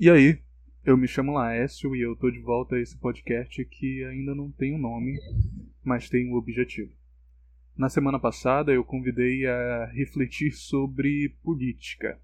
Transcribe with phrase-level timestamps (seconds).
[0.00, 0.38] E aí,
[0.82, 4.50] eu me chamo Laércio e eu tô de volta a esse podcast que ainda não
[4.50, 5.20] tem um nome,
[5.84, 6.90] mas tem um objetivo.
[7.76, 12.18] Na semana passada eu convidei a refletir sobre política,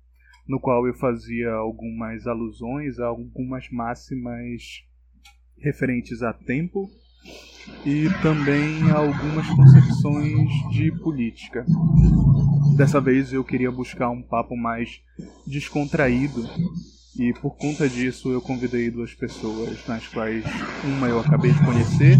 [0.48, 4.82] no qual eu fazia algumas alusões a algumas máximas
[5.58, 6.88] referentes a tempo
[7.84, 11.66] e também algumas concepções de política.
[12.74, 15.02] Dessa vez eu queria buscar um papo mais
[15.46, 16.42] descontraído
[17.18, 20.44] e por conta disso eu convidei duas pessoas, nas quais
[20.84, 22.18] uma eu acabei de conhecer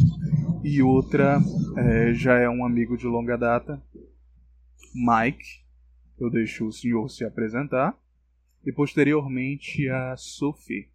[0.64, 1.38] e outra
[1.76, 3.80] é, já é um amigo de longa data,
[4.94, 5.64] Mike.
[6.18, 7.96] Eu deixo o senhor se apresentar.
[8.64, 10.88] E posteriormente a Sophie,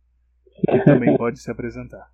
[0.69, 2.11] que também pode se apresentar.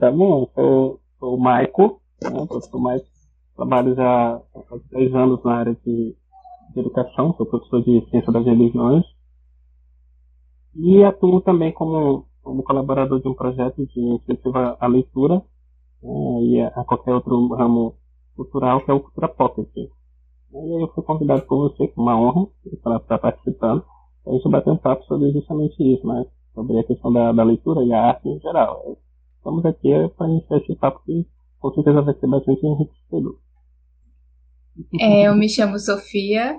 [0.00, 3.06] Tá bom, sou, sou o Maico, né, sou o Mike,
[3.54, 4.42] trabalho já há
[4.90, 6.16] 10 anos na área de
[6.74, 9.04] de educação, sou professor de ciência das religiões,
[10.76, 15.42] e atuo também como, como colaborador de um projeto de incentivo à leitura
[16.02, 17.94] né, e a qualquer outro ramo
[18.34, 19.68] cultural, que é o Cultura Pocket.
[19.76, 22.46] E aí eu fui convidado por você, com uma honra,
[22.82, 23.84] para estar participando,
[24.26, 26.26] a gente bater um papo sobre justamente isso, né?
[26.54, 28.96] sobre a questão da, da leitura e a arte em geral.
[29.36, 31.26] Estamos aqui para iniciar esse papo que
[31.58, 33.38] com certeza vai ser bastante enriquecedor.
[35.00, 36.58] É, eu me chamo Sofia,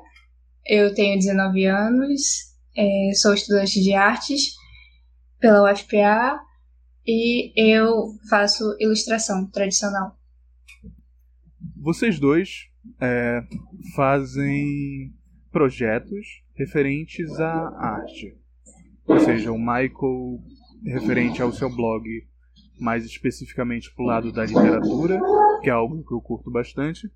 [0.65, 2.21] eu tenho 19 anos,
[2.75, 4.55] é, sou estudante de artes
[5.39, 6.39] pela UFPA
[7.05, 10.17] e eu faço ilustração tradicional.
[11.77, 12.67] Vocês dois
[12.99, 13.41] é,
[13.95, 15.13] fazem
[15.51, 18.35] projetos referentes à arte.
[19.05, 20.39] Ou seja, o Michael
[20.83, 22.03] referente ao seu blog
[22.79, 25.19] mais especificamente pro lado da literatura,
[25.61, 27.09] que é algo que eu curto bastante,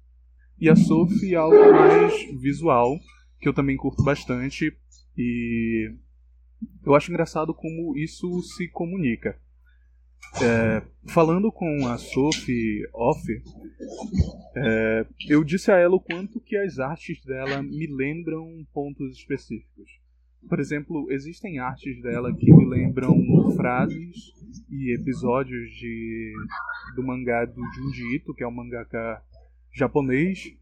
[0.60, 2.98] e a Sophie algo mais visual,
[3.40, 4.76] que eu também curto bastante
[5.18, 5.94] e
[6.86, 9.38] eu acho engraçado como isso se comunica.
[10.42, 13.22] É, falando com a Sophie off,
[14.56, 19.90] é, eu disse a ela o quanto que as artes dela me lembram pontos específicos.
[20.48, 23.16] Por exemplo, existem artes dela que me lembram
[23.56, 24.34] frases
[24.70, 26.34] e episódios de,
[26.96, 29.22] do mangá do Junji Ito, que é um mangaka
[29.74, 30.54] japonês,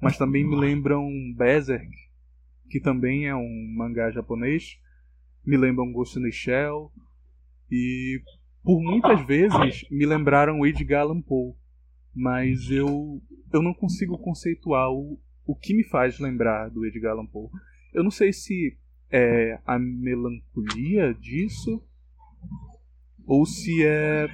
[0.00, 1.90] mas também me lembram Berserk,
[2.68, 4.78] que também é um mangá japonês,
[5.44, 6.90] me lembram Ghost in the Shell,
[7.70, 8.20] e
[8.62, 11.54] por muitas vezes me lembraram Edgar Allan Poe,
[12.14, 13.22] mas eu,
[13.52, 17.48] eu não consigo conceituar o, o que me faz lembrar do Edgar Allan Poe.
[17.92, 18.76] Eu não sei se
[19.10, 21.82] é a melancolia disso
[23.26, 24.28] ou se é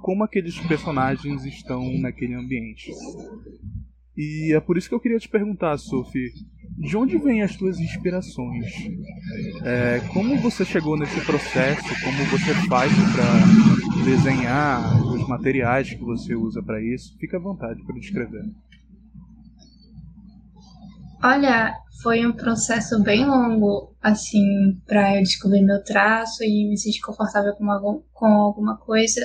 [0.00, 2.90] como aqueles personagens estão naquele ambiente.
[4.16, 6.32] E é por isso que eu queria te perguntar, Sophie,
[6.80, 8.66] de onde vêm as tuas inspirações?
[9.64, 11.88] É, como você chegou nesse processo?
[12.04, 17.16] Como você faz para desenhar os materiais que você usa para isso?
[17.18, 18.44] Fica à vontade para descrever.
[21.22, 27.00] Olha, foi um processo bem longo, assim, para eu descobrir meu traço e me sentir
[27.00, 29.20] confortável com, com alguma coisa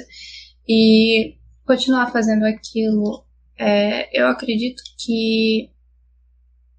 [0.67, 1.35] e
[1.65, 3.23] continuar fazendo aquilo.
[3.59, 5.69] É, eu acredito que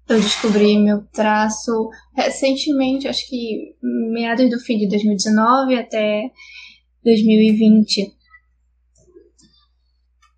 [0.07, 6.29] eu descobri meu traço recentemente, acho que meados do fim de 2019 até
[7.03, 8.13] 2020.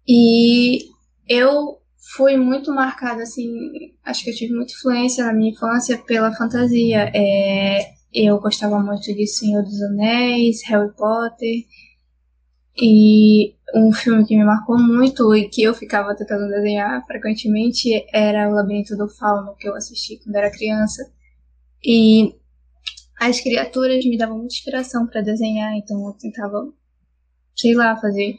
[0.07, 0.85] E
[1.27, 1.77] eu
[2.15, 3.71] fui muito marcada, assim,
[4.05, 7.11] acho que eu tive muita influência na minha infância pela fantasia.
[7.13, 11.65] É, eu gostava muito de Senhor dos Anéis, Harry Potter.
[12.79, 18.49] E um filme que me marcou muito e que eu ficava tentando desenhar frequentemente era
[18.49, 21.11] O Labirinto do Fauno, que eu assisti quando era criança.
[21.83, 22.35] E
[23.19, 26.71] as criaturas me davam muita inspiração para desenhar, então eu tentava,
[27.55, 28.37] sei lá, fazer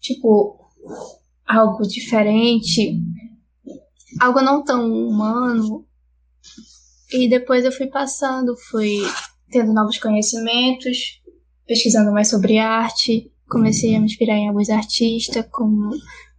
[0.00, 0.70] tipo
[1.46, 3.00] algo diferente,
[4.20, 5.86] algo não tão humano.
[7.10, 8.98] E depois eu fui passando, fui
[9.50, 11.22] tendo novos conhecimentos,
[11.66, 15.90] pesquisando mais sobre arte comecei a me inspirar em alguns artistas, como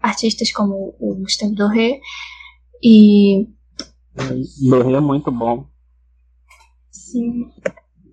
[0.01, 1.99] artistas como o Gustavo Doré
[2.83, 3.47] e
[4.69, 5.65] Doré é muito bom.
[6.91, 7.49] Sim.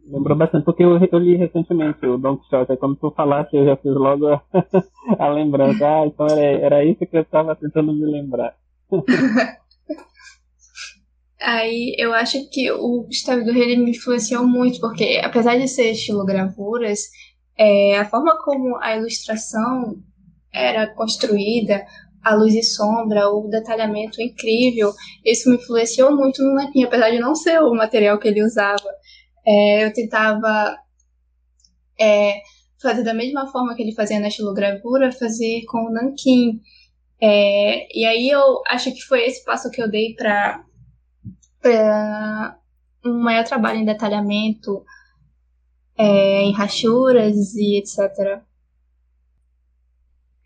[0.09, 3.65] Lembrou bastante, porque eu, eu li recentemente o Don Quixote, aí quando tu falasse eu
[3.65, 4.43] já fiz logo a,
[5.19, 5.85] a lembrança.
[5.85, 8.57] Ah, então era, era isso que eu estava tentando me lembrar.
[11.39, 16.25] Aí eu acho que o Gustavo Doré me influenciou muito, porque apesar de ser estilo
[16.25, 17.03] gravuras,
[17.59, 20.03] é, a forma como a ilustração
[20.53, 21.85] era construída,
[22.23, 24.93] a luz e sombra, o detalhamento incrível,
[25.25, 28.89] isso me influenciou muito no Nanquim, apesar de não ser o material que ele usava.
[29.47, 30.77] É, eu tentava
[32.01, 32.41] é,
[32.81, 36.61] fazer da mesma forma que ele fazia na estilogravura, fazer com o nanquim.
[37.21, 40.65] É, e aí eu acho que foi esse passo que eu dei para
[43.05, 44.85] um maior trabalho em detalhamento,
[45.99, 48.43] é, em rachuras e etc.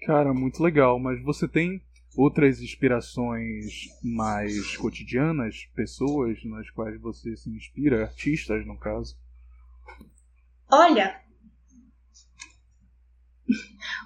[0.02, 1.82] Cara, muito legal, mas você tem
[2.17, 9.17] outras inspirações mais cotidianas, pessoas nas quais você se inspira, artistas no caso?
[10.73, 11.20] Olha,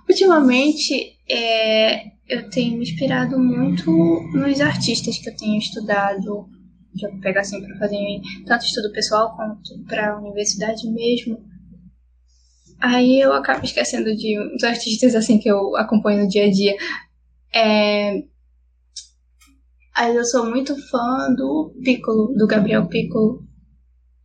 [0.08, 3.90] ultimamente é, eu tenho me inspirado muito
[4.32, 6.49] nos artistas que eu tenho estudado,
[6.96, 11.44] que eu pego assim para fazer tanto estudo pessoal quanto para a universidade mesmo.
[12.81, 16.76] Aí eu acabo esquecendo de uns artistas assim que eu acompanho no dia a dia.
[17.55, 18.23] É...
[19.94, 23.43] Aí eu sou muito fã do Piccolo, do Gabriel Piccolo.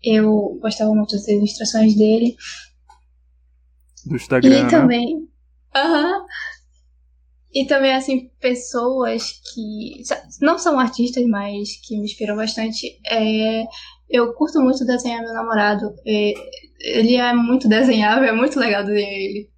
[0.03, 2.35] Eu gostava muito das ilustrações dele.
[4.05, 4.49] Do Instagram.
[4.49, 4.69] E né?
[4.69, 5.29] também.
[5.75, 6.25] Aham.
[7.53, 10.03] E também, assim, pessoas que
[10.39, 12.99] não são artistas, mas que me inspiram bastante.
[13.09, 13.63] É,
[14.09, 15.95] eu curto muito desenhar meu namorado.
[16.05, 16.33] É,
[16.79, 19.49] ele é muito desenhável, é muito legal desenhar ele.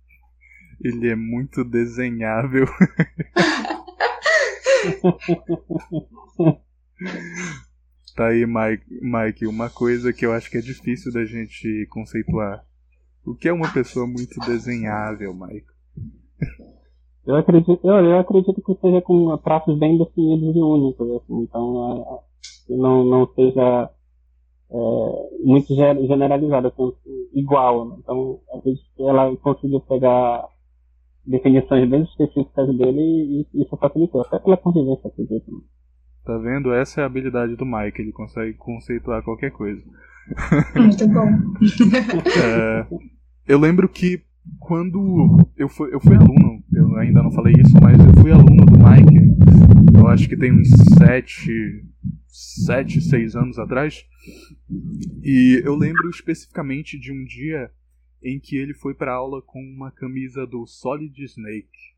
[0.83, 2.65] Ele é muito desenhável.
[8.15, 12.65] tá aí, Mike, Mike, uma coisa que eu acho que é difícil da gente conceituar.
[13.23, 15.67] O que é uma pessoa muito desenhável, Mike?
[17.25, 22.21] Eu acredito, eu, eu acredito que seja com traços bem definidos e únicos, assim, então
[22.69, 23.89] é, não, não seja
[24.71, 26.93] é, muito generalizado, assim,
[27.33, 27.89] igual.
[27.89, 27.95] Né?
[27.99, 30.47] Então, acredito que ela conseguiu pegar
[31.25, 35.51] definições bem específicas dele e, e isso facilitou, até pela convivência, acredito.
[35.51, 35.61] Né?
[36.25, 36.73] Tá vendo?
[36.73, 39.81] Essa é a habilidade do Mike, ele consegue conceituar qualquer coisa.
[40.75, 41.27] Muito bom.
[42.43, 42.87] é,
[43.47, 44.23] eu lembro que
[44.59, 46.50] quando eu fui, eu fui aluno,
[46.97, 50.69] ainda não falei isso, mas eu fui aluno do Mike, eu acho que tem uns
[50.97, 51.85] sete,
[52.27, 54.05] sete, seis anos atrás,
[55.23, 57.71] e eu lembro especificamente de um dia
[58.23, 61.95] em que ele foi para aula com uma camisa do Solid Snake,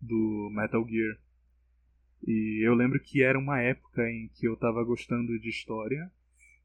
[0.00, 1.16] do Metal Gear.
[2.26, 6.10] E eu lembro que era uma época em que eu estava gostando de história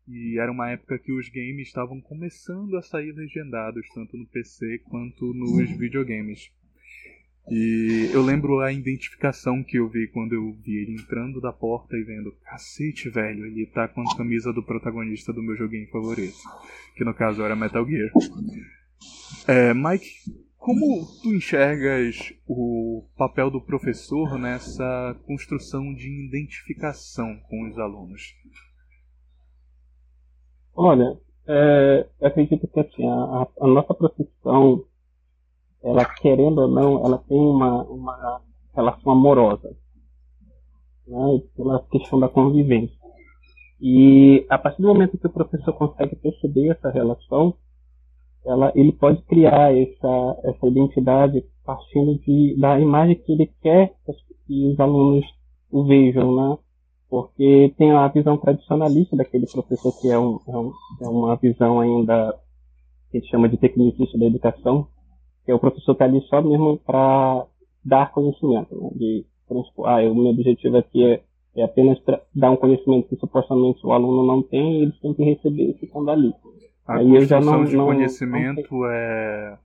[0.08, 4.80] e era uma época que os games estavam começando a sair legendados, tanto no PC
[4.86, 6.50] quanto nos videogames.
[7.50, 11.96] E eu lembro a identificação que eu vi quando eu vi ele entrando da porta
[11.96, 16.38] e vendo, cacete, velho, ele tá com a camisa do protagonista do meu joguinho favorito.
[16.96, 18.12] Que no caso era Metal Gear.
[19.48, 20.10] É, Mike,
[20.58, 28.36] como tu enxergas o papel do professor nessa construção de identificação com os alunos?
[30.76, 31.18] Olha,
[31.48, 34.84] é, eu acredito que assim, a, a, nossa profissão,
[35.84, 38.42] ela querendo ou não, ela tem uma, uma
[38.76, 39.76] relação amorosa,
[41.08, 42.98] né, pela questão da convivência.
[43.80, 47.54] E a partir do momento que o professor consegue perceber essa relação,
[48.46, 53.94] ela, ele pode criar essa, essa identidade partindo de, da imagem que ele quer
[54.48, 55.26] que os alunos
[55.70, 56.58] o vejam, né?
[57.10, 60.72] porque tem a visão tradicionalista daquele professor que é, um, é, um,
[61.02, 62.38] é uma visão ainda
[63.10, 64.88] que a gente chama de tecnicista da educação,
[65.48, 67.46] que o professor está ali só mesmo para
[67.84, 68.90] dar conhecimento, né?
[68.96, 69.26] de
[69.86, 71.22] ah, o meu objetivo aqui é,
[71.56, 71.98] é apenas
[72.36, 76.12] dar um conhecimento que supostamente o aluno não tem e eles têm que receber ficando
[76.12, 76.34] ali.
[76.86, 79.58] A Aí construção não, de não, conhecimento não é,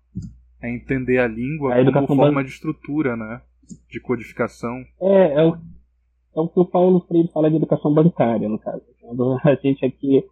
[0.63, 3.43] é entender a língua a como forma de estrutura, né?
[3.91, 4.85] De codificação.
[5.01, 5.57] É, é o
[6.35, 8.83] é o que o Paulo Freire fala de educação bancária, no caso.
[9.45, 10.25] A gente aqui,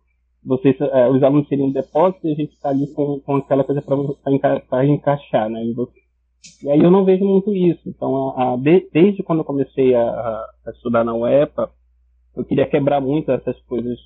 [0.45, 3.65] vocês, é, os alunos seriam um depósito e a gente está ali com, com aquela
[3.65, 5.63] coisa para enca, encaixar, né?
[6.63, 7.89] E aí eu não vejo muito isso.
[7.89, 11.71] Então, a, a, desde quando eu comecei a, a, estudar na UEPA,
[12.37, 13.99] eu queria quebrar muito essas coisas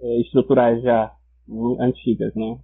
[0.00, 1.12] é, estruturais já
[1.80, 2.58] antigas, né?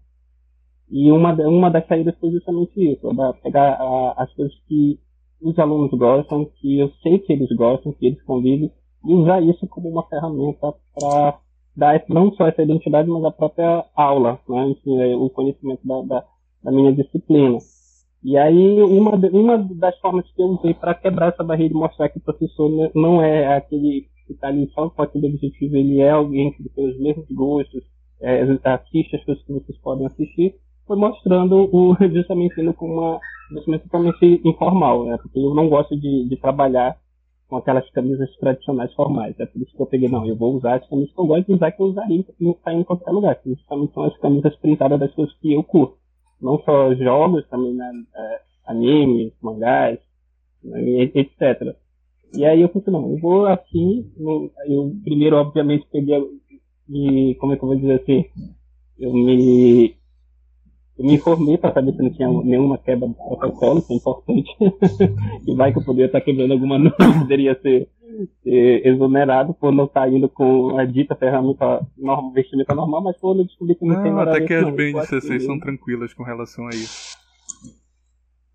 [0.91, 3.09] E uma, uma das saídas foi justamente isso,
[3.43, 4.99] pegar a, as coisas que
[5.41, 8.73] os alunos gostam, que eu sei que eles gostam, que eles convivem,
[9.05, 11.39] e usar isso como uma ferramenta para
[11.77, 14.69] dar não só essa identidade, mas a própria aula, né?
[14.69, 16.25] Enfim, é o conhecimento da, da,
[16.65, 17.59] da minha disciplina.
[18.25, 22.09] E aí, uma, uma das formas que eu usei para quebrar essa barreira e mostrar
[22.09, 26.11] que o professor não é aquele que está ali só com aquele objetivo, ele é
[26.11, 27.85] alguém que tem os mesmos gostos,
[28.21, 30.57] é, assiste as coisas que vocês podem assistir,
[30.87, 35.17] foi mostrando o justamente indo com uma investimento totalmente informal, né?
[35.19, 36.97] Porque eu não gosto de, de trabalhar
[37.49, 39.39] com aquelas camisas tradicionais formais.
[39.39, 41.47] É por isso que eu peguei, não, eu vou usar as camisas que eu gosto
[41.47, 43.35] de usar, que eu usaria em, em qualquer lugar.
[43.37, 45.97] Que justamente são as camisas printadas das coisas que eu curto.
[46.41, 49.99] Não só jogos, também né, é, animes, mangás,
[50.63, 50.81] né,
[51.15, 51.77] etc.
[52.35, 56.21] E aí eu pensei, não, eu vou assim, eu primeiro obviamente peguei
[56.89, 58.25] e como é que eu vou dizer assim,
[58.99, 59.97] eu me
[60.99, 64.51] eu me informei para saber se não tinha nenhuma quebra do protocolo, isso é importante.
[65.47, 67.89] e vai que eu poderia estar quebrando alguma norma, poderia ser,
[68.43, 73.41] ser, exonerado por não estar indo com a dita ferramenta normal, vestimenta normal, mas quando
[73.41, 76.67] eu descobri que não, não tem nada até que as BNCC são tranquilas com relação
[76.67, 77.17] a isso.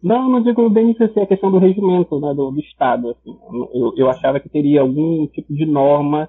[0.01, 3.11] Não, não digo BNCC, é questão do regimento né, do, do Estado.
[3.11, 3.37] Assim.
[3.71, 6.27] Eu, eu achava que teria algum tipo de norma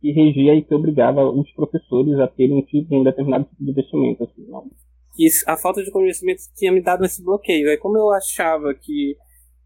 [0.00, 3.72] que regia e que obrigava os professores a terem um, tipo, um determinado tipo de
[3.72, 4.24] vestimento.
[4.24, 4.64] Assim, não.
[5.18, 7.68] E a falta de conhecimento tinha me dado esse bloqueio.
[7.68, 9.16] Aí, como eu achava que,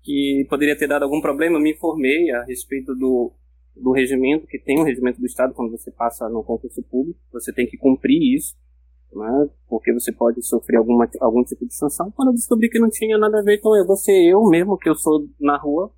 [0.02, 3.32] que poderia ter dado algum problema, eu me informei a respeito do,
[3.76, 7.52] do regimento, que tem um regimento do Estado quando você passa no concurso público, você
[7.52, 8.56] tem que cumprir isso
[9.14, 9.48] né?
[9.68, 12.10] Porque você pode sofrer alguma, algum tipo de sanção.
[12.10, 14.76] Quando eu descobri que não tinha nada a ver, então eu vou ser eu mesmo,
[14.76, 15.92] que eu sou na rua,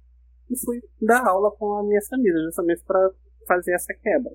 [0.51, 3.11] e fui dar aula com a minha família, justamente para
[3.47, 4.33] fazer essa quebra.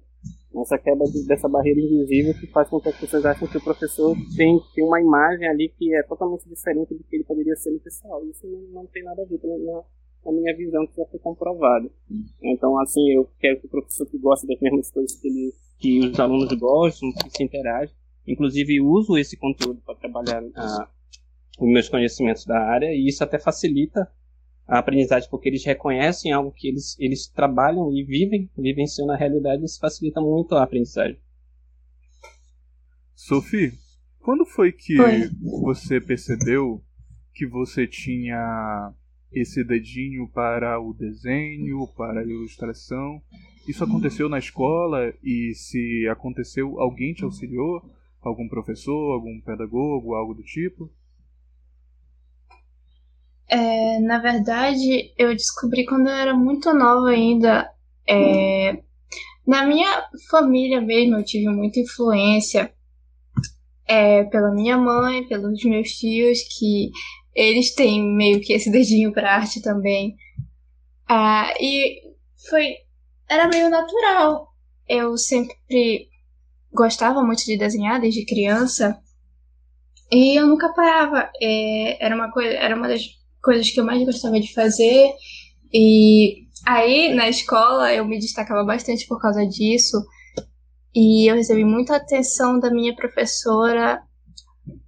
[0.55, 3.63] Essa quebra de, dessa barreira invisível que faz com que as pessoas achem que o
[3.63, 7.71] professor tem, tem uma imagem ali que é totalmente diferente do que ele poderia ser
[7.71, 8.23] no pessoal.
[8.25, 9.83] Isso não, não tem nada a ver com
[10.29, 11.89] a minha visão, que já foi comprovada.
[12.41, 15.99] Então, assim, eu quero que o professor que gosta das mesmas coisas que, ele, que
[15.99, 17.95] os alunos gostam, que se interagem,
[18.27, 20.87] Inclusive, uso esse conteúdo para trabalhar ah,
[21.59, 24.07] os meus conhecimentos da área e isso até facilita
[24.71, 29.61] a aprendizagem, porque eles reconhecem algo que eles, eles trabalham e vivem, vivenciam na realidade,
[29.61, 31.19] e isso facilita muito a aprendizagem.
[33.13, 33.73] Sophie,
[34.21, 35.29] quando foi que Oi.
[35.61, 36.81] você percebeu
[37.33, 38.93] que você tinha
[39.33, 43.21] esse dedinho para o desenho, para a ilustração?
[43.67, 47.81] Isso aconteceu na escola e se aconteceu, alguém te auxiliou?
[48.21, 50.89] Algum professor, algum pedagogo, algo do tipo?
[53.53, 57.69] É, na verdade, eu descobri quando eu era muito nova ainda.
[58.07, 58.81] É,
[59.45, 62.73] na minha família mesmo, eu tive muita influência
[63.85, 66.91] é, pela minha mãe, pelos meus tios, que
[67.35, 70.15] eles têm meio que esse dedinho para arte também.
[71.05, 72.01] Ah, e
[72.49, 72.75] foi.
[73.29, 74.47] Era meio natural.
[74.87, 76.07] Eu sempre
[76.71, 78.97] gostava muito de desenhar desde criança
[80.09, 81.29] e eu nunca parava.
[81.41, 85.13] É, era uma coisa, era uma das coisas que eu mais gostava de fazer
[85.73, 89.97] e aí na escola eu me destacava bastante por causa disso
[90.93, 94.01] e eu recebi muita atenção da minha professora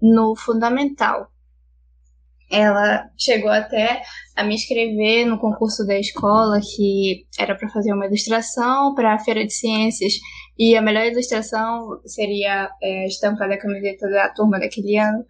[0.01, 1.27] no fundamental.
[2.51, 4.03] Ela chegou até
[4.36, 9.19] a me inscrever no concurso da escola que era para fazer uma ilustração para a
[9.19, 10.13] feira de ciências
[10.57, 15.25] e a melhor ilustração seria é, a estampa da camiseta da turma daquele ano.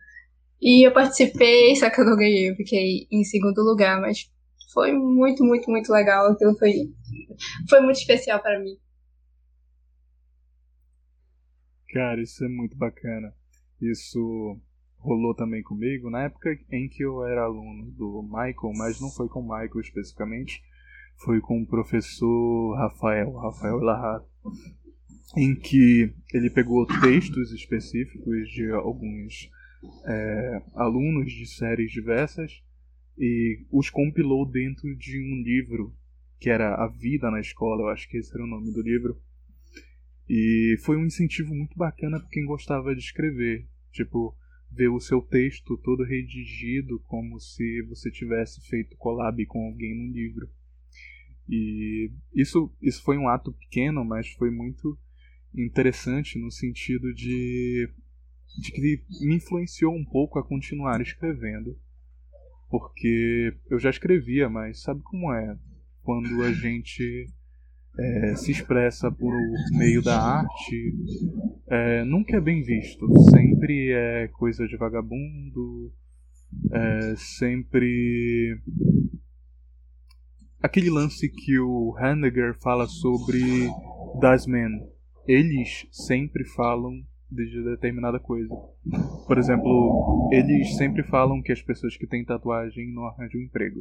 [0.63, 4.31] E eu participei, só que eu não ganhei, eu fiquei em segundo lugar, mas
[4.73, 6.31] foi muito, muito, muito legal.
[6.31, 6.71] Aquilo foi,
[7.69, 8.77] foi muito especial para mim.
[11.91, 13.33] Cara, isso é muito bacana.
[13.81, 14.57] Isso
[14.97, 19.27] rolou também comigo na época em que eu era aluno do Michael, mas não foi
[19.27, 20.63] com o Michael especificamente,
[21.17, 24.31] foi com o professor Rafael, Rafael Larrato
[25.35, 29.49] em que ele pegou textos específicos de alguns
[30.05, 32.63] é, alunos de séries diversas
[33.17, 35.95] e os compilou dentro de um livro
[36.39, 39.17] que era A Vida na Escola, eu acho que esse era o nome do livro.
[40.29, 44.35] E foi um incentivo muito bacana para quem gostava de escrever, tipo,
[44.69, 50.11] ver o seu texto todo redigido como se você tivesse feito collab com alguém num
[50.11, 50.49] livro.
[51.47, 54.97] E isso, isso foi um ato pequeno, mas foi muito
[55.53, 57.89] interessante no sentido de,
[58.57, 61.77] de que me influenciou um pouco a continuar escrevendo.
[62.69, 65.57] Porque eu já escrevia, mas sabe como é?
[66.01, 67.27] Quando a gente
[67.97, 69.33] é, se expressa por
[69.71, 70.95] meio da arte,
[71.67, 73.07] é, nunca é bem visto.
[73.29, 75.93] Sempre é coisa de vagabundo,
[76.71, 78.59] é sempre.
[80.61, 83.41] Aquele lance que o Heidegger fala sobre
[84.19, 84.87] Das Men,
[85.27, 87.03] eles sempre falam
[87.33, 88.53] de determinada coisa.
[89.27, 93.79] Por exemplo, eles sempre falam que as pessoas que têm tatuagem não arranjam emprego.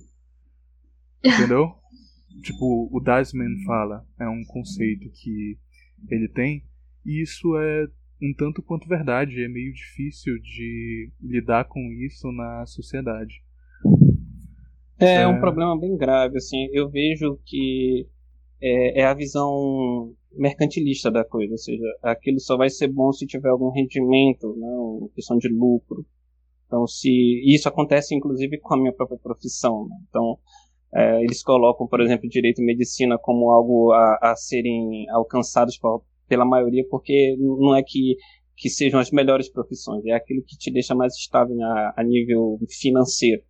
[1.25, 1.73] Entendeu?
[2.42, 5.59] tipo, o Dasman fala, é um conceito que
[6.09, 6.64] ele tem,
[7.04, 7.87] e isso é
[8.23, 13.42] um tanto quanto verdade, é meio difícil de lidar com isso na sociedade.
[14.99, 16.68] É, é um problema bem grave, assim.
[16.73, 18.06] Eu vejo que
[18.61, 23.26] é, é, a visão mercantilista da coisa, ou seja, aquilo só vai ser bom se
[23.26, 26.04] tiver algum rendimento, né, questão de lucro.
[26.66, 27.10] Então, se
[27.44, 29.96] isso acontece inclusive com a minha própria profissão, né?
[30.08, 30.38] então
[30.94, 36.02] é, eles colocam, por exemplo, direito e medicina como algo a, a serem alcançados por,
[36.28, 38.16] pela maioria, porque não é que
[38.54, 42.58] que sejam as melhores profissões, é aquilo que te deixa mais estável a, a nível
[42.70, 43.42] financeiro.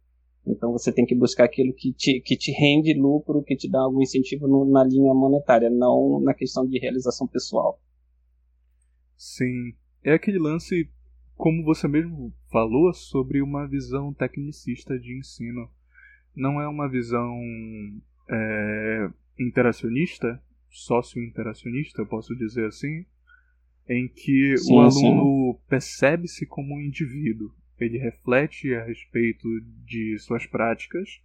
[0.46, 3.80] Então você tem que buscar aquilo que te, que te rende lucro, que te dá
[3.80, 7.80] algum incentivo no, na linha monetária, não na questão de realização pessoal.
[9.16, 9.74] Sim.
[10.02, 10.90] É aquele lance,
[11.36, 15.70] como você mesmo falou, sobre uma visão tecnicista de ensino.
[16.34, 17.38] Não é uma visão
[18.28, 23.04] é, interacionista, sócio-interacionista, posso dizer assim,
[23.88, 29.48] em que sim, o aluno percebe-se como um indivíduo ele reflete a respeito
[29.84, 31.20] de suas práticas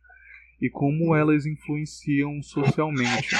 [0.61, 3.35] e como elas influenciam socialmente.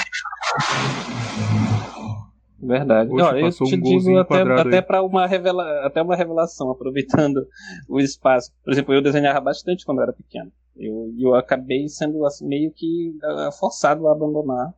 [2.59, 3.11] Verdade.
[3.11, 7.47] Olha, eu te um digo até, até para uma, revela, até uma revelação, aproveitando
[7.87, 8.51] o espaço.
[8.63, 10.51] Por exemplo, eu desenhava bastante quando era pequeno.
[10.75, 14.73] Eu, eu acabei sendo assim, meio que uh, forçado a abandonar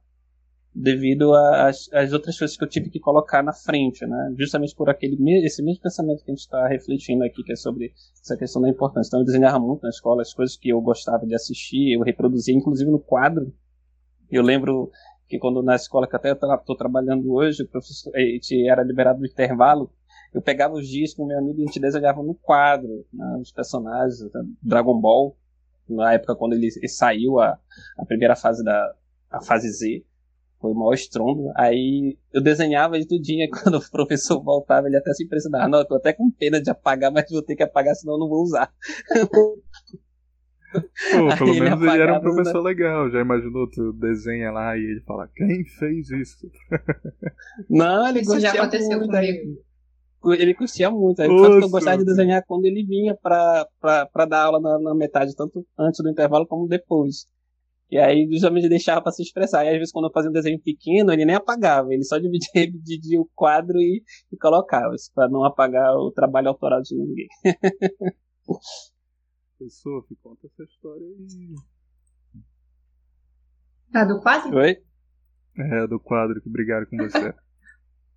[0.73, 4.33] devido às outras coisas que eu tive que colocar na frente, né?
[4.37, 7.91] Justamente por aquele esse mesmo pensamento que a gente está refletindo aqui, que é sobre
[8.21, 9.09] essa questão da importância.
[9.09, 12.53] Então eu desenhava muito na escola as coisas que eu gostava de assistir, eu reproduzia
[12.55, 13.51] inclusive no quadro.
[14.31, 14.91] Eu lembro
[15.27, 19.19] que quando na escola que até estou trabalhando hoje, o professor, a gente era liberado
[19.19, 19.91] do intervalo,
[20.33, 23.51] eu pegava os dias com meu amigo e a gente desenhava no quadro, né, os
[23.51, 24.19] personagens,
[24.61, 25.35] Dragon Ball,
[25.87, 27.59] na época quando ele, ele saiu a,
[27.97, 28.95] a primeira fase da
[29.29, 30.03] a fase Z.
[30.59, 31.51] Foi o maior estrondo.
[31.55, 35.67] Aí eu desenhava de tudinho, e quando o professor voltava, ele até se impressionava.
[35.67, 38.19] Não, eu tô até com pena de apagar, mas vou ter que apagar, senão eu
[38.19, 38.71] não vou usar.
[40.71, 42.69] Pô, pelo ele menos ele era um professor né?
[42.69, 43.09] legal.
[43.09, 46.51] Já imaginou, tu desenha lá e ele fala, quem fez isso?
[47.69, 49.11] Não, ele isso já aconteceu muito.
[49.11, 49.69] Comigo.
[50.41, 51.21] Ele curtia muito.
[51.21, 54.59] Aí, tanto que eu gostava de desenhar quando ele vinha pra, pra, pra dar aula
[54.59, 57.25] na, na metade, tanto antes do intervalo como depois.
[57.91, 59.65] E aí justamente deixava para se expressar.
[59.65, 62.49] E às vezes quando eu fazia um desenho pequeno, ele nem apagava, ele só dividia,
[62.71, 67.27] dividia o quadro e, e colocava, para não apagar o trabalho autoral de ninguém.
[69.57, 71.55] Pessoa, conta essa história aí.
[73.93, 74.55] Ah, do quadro?
[74.57, 74.77] Oi?
[75.57, 77.33] É, do quadro que brigaram com você.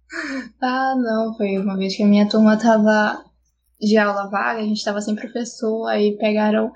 [0.60, 3.24] ah, não, foi uma vez que a minha turma tava
[3.80, 6.70] de aula vaga, a gente tava sem professor, aí pegaram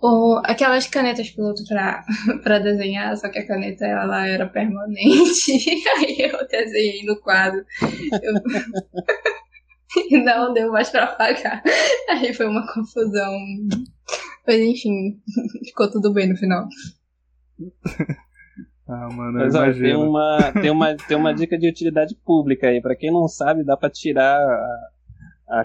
[0.00, 2.04] ou aquelas canetas piloto pra,
[2.42, 5.52] pra desenhar, só que a caneta ela era permanente.
[5.96, 7.64] Aí eu desenhei no quadro.
[8.22, 8.34] Eu...
[10.10, 11.62] e não deu mais pra apagar.
[12.08, 13.32] Aí foi uma confusão.
[14.46, 15.20] Mas enfim,
[15.64, 16.66] ficou tudo bem no final.
[18.86, 22.80] Ah, mano, Mas, ó, tem uma tem uma tem uma dica de utilidade pública aí.
[22.80, 24.88] Para quem não sabe, dá para tirar a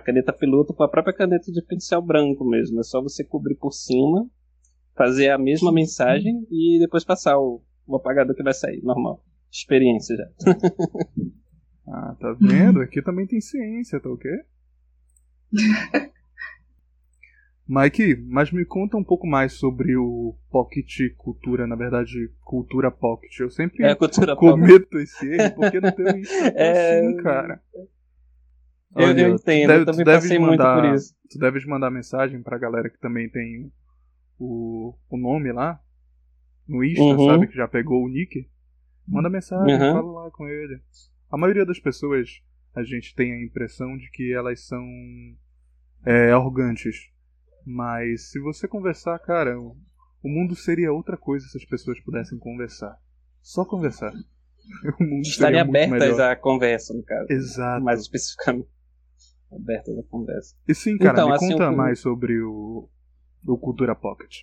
[0.04, 2.80] caneta piloto com a própria caneta de pincel branco mesmo.
[2.80, 4.30] É só você cobrir por cima,
[4.96, 9.24] fazer a mesma mensagem e depois passar o, o apagador que vai sair, normal.
[9.52, 10.26] Experiência já.
[11.88, 12.82] ah, tá vendo?
[12.82, 14.32] Aqui também tem ciência, tá ok?
[17.66, 23.40] Mike, mas me conta um pouco mais sobre o Pocket Cultura, na verdade, Cultura Pocket.
[23.40, 25.04] Eu sempre é, cometo pocket.
[25.04, 27.00] esse erro, porque não tem isso é...
[27.00, 27.62] assim, cara.
[28.96, 31.16] Eu, Olha, eu entendo, deve, eu também passei mandar, muito por isso.
[31.30, 33.72] Tu deves mandar mensagem pra galera que também tem
[34.40, 35.80] o, o nome lá,
[36.68, 37.26] no Insta, uhum.
[37.26, 38.48] sabe, que já pegou o nick.
[39.08, 39.94] Manda mensagem, uhum.
[39.94, 40.80] fala lá com ele.
[41.30, 42.42] A maioria das pessoas,
[42.76, 44.86] a gente tem a impressão de que elas são
[46.06, 47.10] é, arrogantes.
[47.66, 49.76] Mas se você conversar, cara, o,
[50.22, 52.96] o mundo seria outra coisa se as pessoas pudessem conversar.
[53.42, 54.14] Só conversar.
[54.98, 57.28] O mundo Estaria abertas à conversa, no caso.
[57.30, 57.84] Exato.
[57.84, 58.70] Mais especificamente
[59.56, 60.56] abertas à conversa.
[60.68, 62.90] E sim, cara, então, me assim, conta mais sobre o,
[63.48, 64.42] o Cultura Pocket.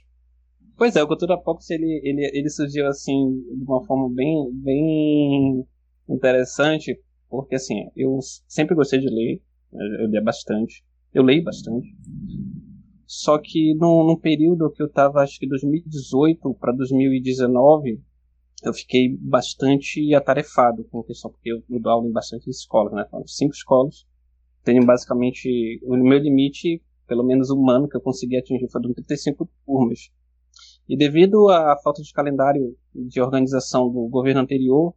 [0.77, 5.67] Pois é, o Cultura Pocket ele, ele, ele surgiu assim de uma forma bem, bem
[6.09, 8.19] interessante, porque assim, eu
[8.49, 9.43] sempre gostei de ler,
[9.73, 11.95] eu lia bastante, eu leio bastante.
[13.07, 18.01] Só que num, num período que eu estava, acho que 2018 para 2019,
[18.63, 22.93] eu fiquei bastante atarefado com a questão, porque eu, eu dou aula em bastante escolas,
[22.93, 23.05] né?
[23.27, 24.07] Cinco escolas
[24.63, 29.49] tenho basicamente o meu limite, pelo menos humano, que eu consegui atingir foi de 35
[29.67, 30.11] turmas.
[30.89, 34.95] E devido à falta de calendário de organização do governo anterior,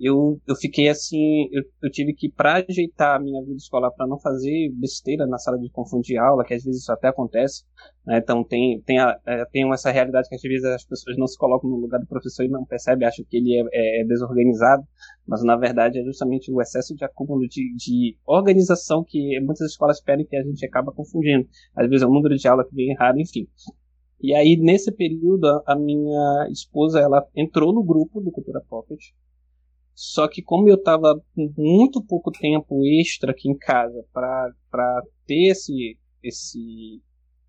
[0.00, 4.06] eu, eu fiquei assim, eu, eu tive que, para ajeitar a minha vida escolar, para
[4.06, 7.64] não fazer besteira na sala de confundir aula, que às vezes isso até acontece,
[8.06, 8.18] né?
[8.18, 11.36] então tem, tem, a, é, tem essa realidade que às vezes as pessoas não se
[11.36, 14.82] colocam no lugar do professor e não percebem, acham que ele é, é, é desorganizado,
[15.26, 20.00] mas na verdade é justamente o excesso de acúmulo de, de organização que muitas escolas
[20.00, 21.46] pedem que a gente acaba confundindo.
[21.76, 23.46] Às vezes é o número de aula que vem errado, enfim.
[24.22, 29.00] E aí, nesse período, a minha esposa, ela entrou no grupo do Cultura Pocket,
[30.02, 35.50] só que como eu estava com muito pouco tempo extra aqui em casa para ter
[35.50, 37.02] esse, esse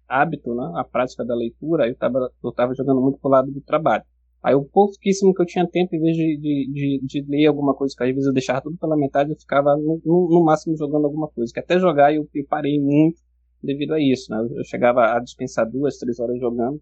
[0.05, 3.61] hábito, né, a prática da leitura, eu estava eu tava jogando muito pro lado do
[3.61, 4.03] trabalho.
[4.43, 7.73] Aí o pouquíssimo que eu tinha tempo, em vez de, de, de, de, ler alguma
[7.73, 10.75] coisa, que às vezes eu deixava tudo pela metade, eu ficava no, no, no máximo
[10.75, 11.53] jogando alguma coisa.
[11.53, 13.21] Que até jogar eu, eu, parei muito
[13.63, 14.29] devido a isso.
[14.29, 14.45] Né?
[14.57, 16.81] Eu chegava a dispensar duas, três horas jogando.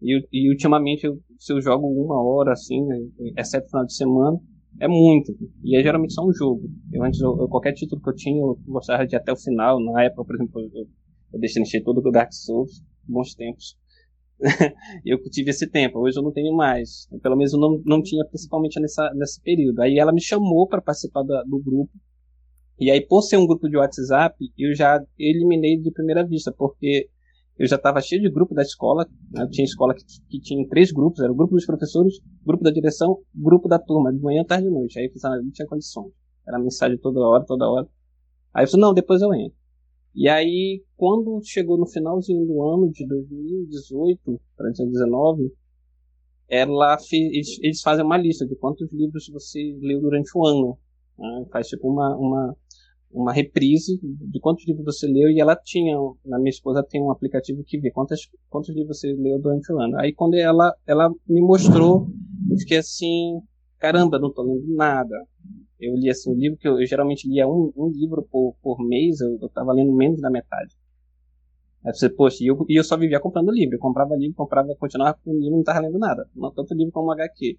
[0.00, 2.80] E, e ultimamente, eu, se eu jogo uma hora, assim,
[3.36, 4.40] exceto final de semana,
[4.78, 5.36] é muito.
[5.64, 6.68] E é geralmente só um jogo.
[6.92, 9.80] Eu antes, eu, qualquer título que eu tinha, eu gostava de ir até o final.
[9.80, 10.86] Na época, por exemplo, eu,
[11.32, 13.76] eu encher todo o Dark Souls, bons tempos.
[15.04, 17.08] eu tive esse tempo, hoje eu não tenho mais.
[17.22, 19.80] Pelo menos eu não, não tinha, principalmente nessa, nesse período.
[19.80, 21.92] Aí ela me chamou para participar do grupo.
[22.78, 27.10] E aí, por ser um grupo de WhatsApp, eu já eliminei de primeira vista, porque
[27.60, 29.06] eu já estava cheio de grupo da escola.
[29.30, 29.46] Né?
[29.50, 33.18] Tinha escola que, que, tinha três grupos: era o grupo dos professores, grupo da direção,
[33.34, 34.98] grupo da turma, de manhã, tarde e noite.
[34.98, 36.10] Aí pensava, não tinha condições.
[36.48, 37.86] Era mensagem toda hora, toda hora.
[38.54, 39.58] Aí eu falei, não, depois eu entro.
[40.14, 45.52] E aí, quando chegou no finalzinho do ano de 2018 para 2019,
[46.48, 50.78] ela fez, eles, fazem uma lista de quantos livros você leu durante o ano.
[51.18, 51.44] Né?
[51.52, 52.56] Faz tipo uma, uma
[53.12, 57.10] uma reprise de quantos livros você leu e ela tinha, na minha esposa tem um
[57.10, 59.98] aplicativo que vê quantos, quantos livros você leu durante o ano.
[59.98, 62.06] Aí quando ela, ela me mostrou,
[62.48, 63.40] eu fiquei assim,
[63.78, 65.14] caramba, não tô lendo nada.
[65.78, 68.78] Eu li assim um livro que eu, eu geralmente lia um, um livro por, por
[68.78, 70.74] mês, eu, eu tava lendo menos da metade.
[71.84, 73.76] Aí você, poxa, e eu, e eu só vivia comprando livro.
[73.76, 76.28] Eu comprava livro, comprava, continuava com livro não tava lendo nada.
[76.36, 77.58] Não tanto livro como HQ.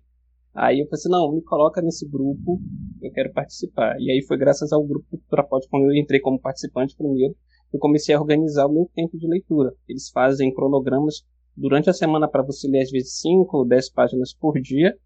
[0.53, 2.59] Aí eu falei assim, não, me coloca nesse grupo,
[3.01, 3.95] eu quero participar.
[3.99, 7.35] E aí foi graças ao grupo Trapode, quando eu entrei como participante primeiro,
[7.73, 9.73] eu comecei a organizar o meu tempo de leitura.
[9.87, 11.23] Eles fazem cronogramas
[11.55, 14.97] durante a semana para você ler às vezes 5 ou 10 páginas por dia,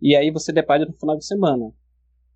[0.00, 1.70] e aí você depara no final de semana.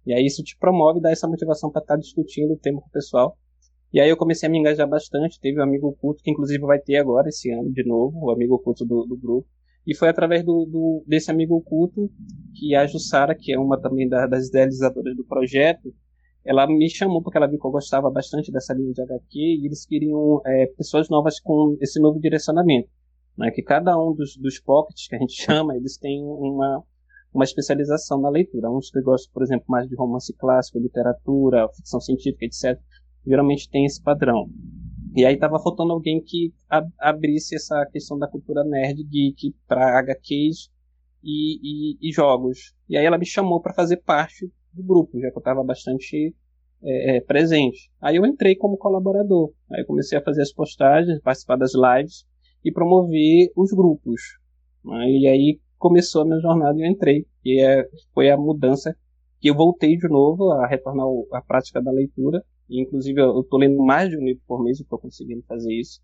[0.07, 2.89] E aí isso te promove, dá essa motivação para estar tá discutindo o tema com
[2.89, 3.39] o pessoal.
[3.91, 6.79] E aí eu comecei a me engajar bastante, teve um amigo oculto, que inclusive vai
[6.79, 9.49] ter agora esse ano de novo, o amigo oculto do, do grupo.
[9.87, 12.11] E foi através do, do, desse amigo oculto
[12.55, 15.95] que a Jussara, que é uma também da, das idealizadoras do projeto,
[16.45, 19.67] ela me chamou porque ela viu que eu gostava bastante dessa linha de HQ e
[19.67, 22.89] eles queriam é, pessoas novas com esse novo direcionamento.
[23.37, 23.51] Né?
[23.51, 26.83] Que cada um dos, dos pockets que a gente chama, eles têm uma,
[27.33, 28.71] uma especialização na leitura.
[28.71, 32.79] Uns que gostam, por exemplo, mais de romance clássico, literatura, ficção científica, etc.
[33.27, 34.49] Geralmente tem esse padrão.
[35.15, 36.53] E aí tava faltando alguém que
[36.99, 40.69] abrisse essa questão da cultura nerd geek para HQs
[41.23, 42.75] e, e, e, jogos.
[42.89, 46.35] E aí ela me chamou para fazer parte do grupo, já que eu estava bastante
[46.83, 47.93] é, é, presente.
[48.01, 49.53] Aí eu entrei como colaborador.
[49.71, 52.27] Aí eu comecei a fazer as postagens, participar das lives
[52.65, 54.21] e promover os grupos.
[54.85, 57.25] E aí começou a minha jornada e eu entrei.
[57.45, 58.97] E é, foi a mudança
[59.41, 63.59] que eu voltei de novo a retornar à prática da leitura e, inclusive, eu estou
[63.59, 66.01] lendo mais de um livro por mês, eu estou conseguindo fazer isso.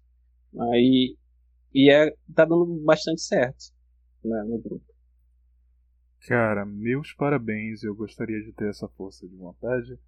[0.73, 1.17] Aí,
[1.73, 3.73] e é, tá dando bastante certo
[4.25, 4.85] né, no grupo.
[6.27, 7.83] Cara, meus parabéns.
[7.83, 9.99] Eu gostaria de ter essa força de vontade.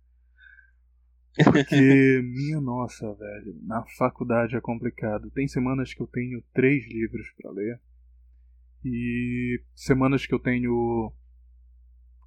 [1.45, 5.31] Porque, minha nossa, velho, na faculdade é complicado.
[5.31, 7.81] Tem semanas que eu tenho três livros para ler.
[8.85, 11.12] E semanas que eu tenho,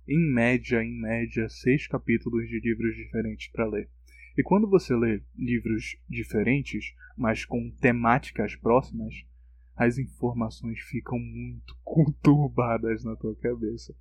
[0.07, 3.89] em média, em média, seis capítulos de livros diferentes para ler.
[4.37, 9.13] E quando você lê livros diferentes, mas com temáticas próximas,
[9.75, 13.95] as informações ficam muito conturbadas na tua cabeça.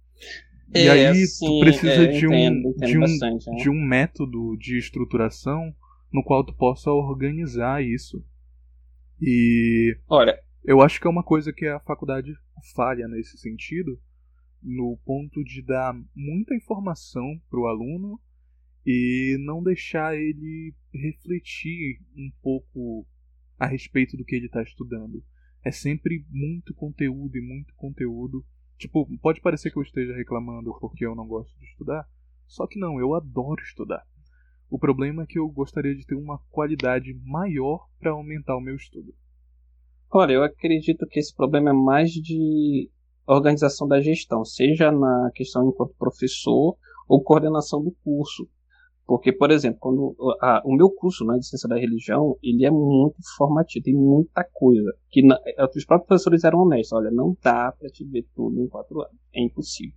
[0.72, 3.56] É, e aí sim, tu precisa é, de, um, entendo, entendo de, um, bastante, né?
[3.56, 5.74] de um método de estruturação
[6.10, 8.24] no qual tu possa organizar isso.
[9.20, 12.34] E Olha, eu acho que é uma coisa que a faculdade
[12.74, 14.00] falha nesse sentido,
[14.62, 18.18] no ponto de dar muita informação para o aluno
[18.86, 23.06] e não deixar ele refletir um pouco
[23.58, 25.24] a respeito do que ele está estudando.
[25.64, 28.44] É sempre muito conteúdo e muito conteúdo.
[28.76, 32.06] Tipo, pode parecer que eu esteja reclamando porque eu não gosto de estudar,
[32.46, 34.04] só que não, eu adoro estudar.
[34.68, 38.74] O problema é que eu gostaria de ter uma qualidade maior para aumentar o meu
[38.76, 39.14] estudo.
[40.10, 42.90] Olha, eu acredito que esse problema é mais de
[43.26, 46.76] organização da gestão, seja na questão enquanto professor
[47.08, 48.48] ou coordenação do curso.
[49.06, 52.70] Porque, por exemplo, quando a, o meu curso né, de ciência da religião, ele é
[52.70, 54.90] muito formativo, tem muita coisa.
[55.10, 58.66] Que é, os próprios professores eram honestos, olha, não dá para te ver tudo em
[58.66, 59.96] quatro anos, é impossível.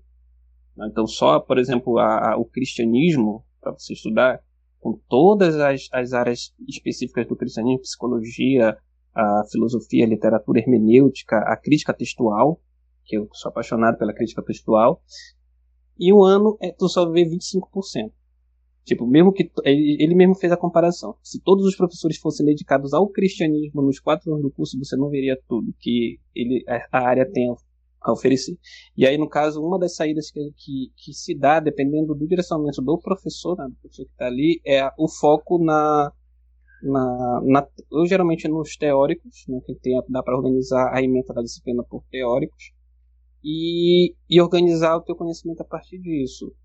[0.90, 4.42] Então, só, por exemplo, a, o cristianismo, para você estudar,
[4.80, 8.78] com todas as, as áreas específicas do cristianismo, psicologia,
[9.16, 12.62] a filosofia, a literatura hermenêutica, a crítica textual,
[13.06, 15.02] que eu sou apaixonado pela crítica textual,
[15.98, 18.12] e um ano é, tu só vê 25%.
[18.88, 21.14] Tipo, mesmo que ele, mesmo fez a comparação.
[21.22, 25.10] Se todos os professores fossem dedicados ao cristianismo nos quatro anos do curso, você não
[25.10, 27.54] veria tudo que ele, a área tem
[28.02, 28.58] a oferecer.
[28.96, 32.82] E aí, no caso, uma das saídas que, que, que se dá, dependendo do direcionamento
[32.82, 36.10] do professor, né, do professor que está ali, é o foco na,
[36.82, 41.42] na, na eu geralmente nos teóricos, né, que tem, dá para organizar a emenda da
[41.42, 42.72] disciplina por teóricos,
[43.44, 46.56] e, e organizar o teu conhecimento a partir disso.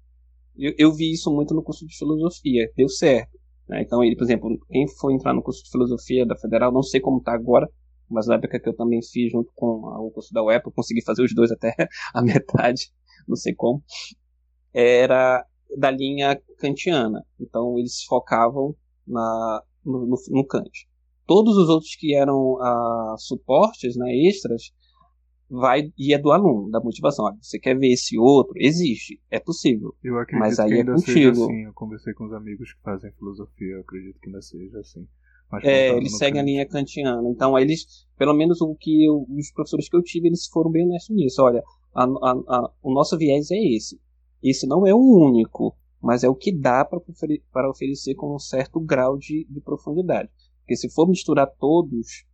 [0.56, 3.38] Eu, eu vi isso muito no curso de filosofia, deu certo.
[3.68, 3.82] Né?
[3.82, 7.00] Então, ele, por exemplo, quem for entrar no curso de filosofia da Federal, não sei
[7.00, 7.68] como está agora,
[8.08, 11.02] mas na época que eu também fiz junto com o curso da UEP, eu consegui
[11.02, 11.74] fazer os dois até
[12.14, 12.90] a metade,
[13.26, 13.82] não sei como,
[14.74, 15.44] era
[15.78, 17.24] da linha kantiana.
[17.40, 18.74] Então, eles focavam
[19.06, 20.70] na, no, no, no Kant.
[21.26, 24.72] Todos os outros que eram uh, suportes, né, extras,
[25.52, 27.26] vai e é do aluno, da motivação.
[27.26, 28.54] Olha, você quer ver esse outro?
[28.56, 29.94] Existe, é possível.
[30.02, 31.34] Eu acredito mas aí que é ainda contigo.
[31.34, 31.64] seja assim.
[31.64, 35.06] Eu conversei com os amigos que fazem filosofia, eu acredito que ainda seja assim.
[35.50, 37.28] Mas É, eles seguem a linha kantiana.
[37.28, 40.84] Então, eles, pelo menos o que eu- os professores que eu tive, eles foram bem
[40.86, 41.42] honestos nisso.
[41.42, 41.62] Olha,
[41.94, 44.00] a- a- a- o nosso viés é esse.
[44.42, 48.80] Esse não é o único, mas é o que dá para oferecer com um certo
[48.80, 50.30] grau de, de profundidade.
[50.60, 52.24] Porque se for misturar todos,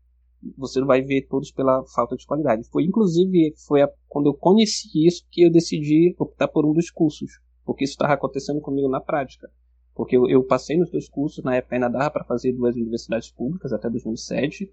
[0.56, 2.68] você vai ver todos pela falta de qualidade.
[2.70, 6.90] Foi inclusive foi a- quando eu conheci isso que eu decidi optar por um dos
[6.90, 7.30] cursos,
[7.64, 9.50] porque isso estava acontecendo comigo na prática.
[9.94, 13.30] Porque eu, eu passei nos dois cursos, na época ainda dava para fazer duas universidades
[13.30, 14.70] públicas até 2007,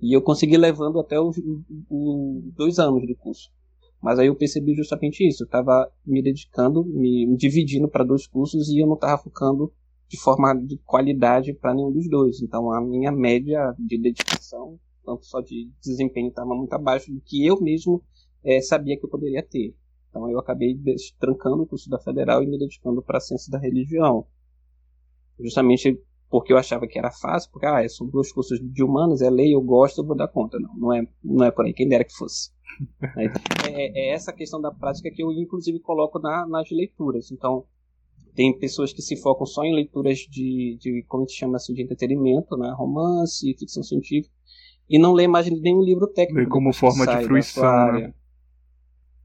[0.00, 1.36] e eu consegui levando até os,
[1.90, 3.50] os dois anos do curso.
[4.00, 8.26] Mas aí eu percebi justamente isso, eu estava me dedicando, me, me dividindo para dois
[8.26, 9.72] cursos e eu não estava focando
[10.08, 12.40] de forma de qualidade para nenhum dos dois.
[12.42, 17.44] Então a minha média de dedicação, tanto só de desempenho, estava muito abaixo do que
[17.44, 18.02] eu mesmo
[18.44, 19.74] eh, sabia que eu poderia ter.
[20.10, 20.78] Então eu acabei
[21.18, 24.26] trancando o curso da Federal e me dedicando para a ciência da religião.
[25.38, 29.30] Justamente porque eu achava que era fácil, porque ah, são dois cursos de humanas, é
[29.30, 30.58] lei, eu gosto, eu vou dar conta.
[30.58, 32.50] Não, não é, não é por aí, quem dera que fosse.
[33.00, 33.32] Né?
[33.70, 37.30] é, é essa questão da prática que eu inclusive coloco na- nas leituras.
[37.30, 37.64] Então,
[38.36, 41.72] tem pessoas que se focam só em leituras de, de como a gente chama assim,
[41.72, 42.72] de entretenimento, né?
[42.76, 44.32] romance, ficção científica,
[44.88, 46.44] e não lê mais nenhum livro técnico.
[46.44, 48.14] Vê como forma de fruição, né?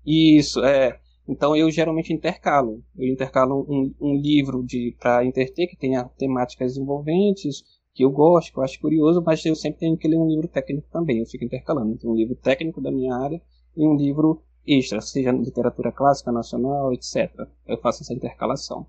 [0.05, 0.99] Isso, é.
[1.27, 2.83] Então eu geralmente intercalo.
[2.97, 4.65] Eu intercalo um, um livro
[4.99, 9.55] para interter que tenha temáticas envolventes, que eu gosto, que eu acho curioso, mas eu
[9.55, 11.19] sempre tenho que ler um livro técnico também.
[11.19, 13.39] Eu fico intercalando entre um livro técnico da minha área
[13.77, 17.31] e um livro extra, seja literatura clássica, nacional, etc.
[17.67, 18.87] Eu faço essa intercalação.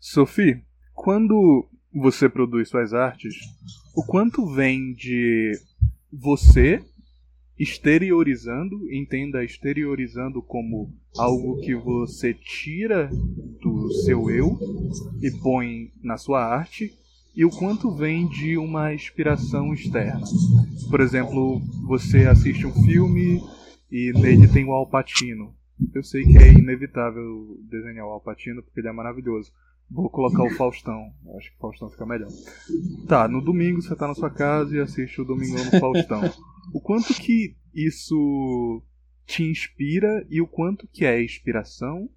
[0.00, 0.62] Sophie,
[0.94, 3.34] quando você produz suas artes,
[3.96, 5.52] o quanto vem de
[6.12, 6.82] você
[7.58, 13.10] exteriorizando, entenda exteriorizando como algo que você tira
[13.60, 14.56] do seu eu
[15.20, 16.92] e põe na sua arte,
[17.34, 20.26] e o quanto vem de uma inspiração externa.
[20.90, 23.40] Por exemplo, você assiste um filme
[23.90, 25.54] e nele tem o Al Pacino.
[25.94, 29.52] Eu sei que é inevitável desenhar o Al Pacino porque ele é maravilhoso.
[29.90, 31.12] Vou colocar o Faustão.
[31.24, 32.28] Eu acho que o Faustão fica melhor.
[33.06, 36.20] Tá, no domingo você tá na sua casa e assiste o Domingão no Faustão.
[36.70, 38.82] O quanto que isso
[39.24, 42.10] te inspira e o quanto que é inspiração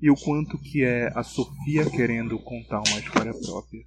[0.00, 3.84] e o quanto que é a Sofia querendo contar uma história própria.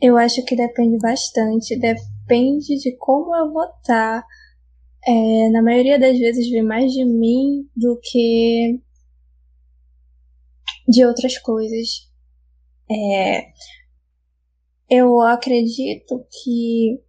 [0.00, 1.78] Eu acho que depende bastante.
[1.78, 4.24] Depende de como eu vou estar.
[5.06, 8.80] É, na maioria das vezes vem mais de mim do que
[10.88, 12.10] de outras coisas.
[12.90, 13.52] É,
[14.90, 17.00] eu acredito que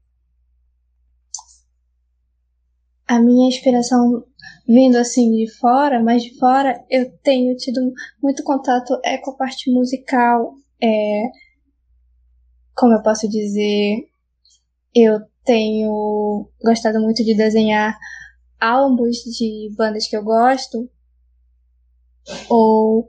[3.07, 4.25] a minha inspiração
[4.67, 7.79] vindo assim de fora, mas de fora eu tenho tido
[8.21, 10.53] muito contato é com a parte musical.
[10.81, 11.23] É,
[12.75, 14.09] como eu posso dizer,
[14.95, 17.97] eu tenho gostado muito de desenhar
[18.59, 20.89] álbuns de bandas que eu gosto,
[22.49, 23.07] ou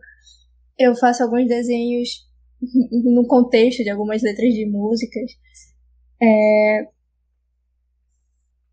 [0.78, 2.26] eu faço alguns desenhos
[2.90, 5.32] no contexto de algumas letras de músicas.
[6.22, 6.88] É,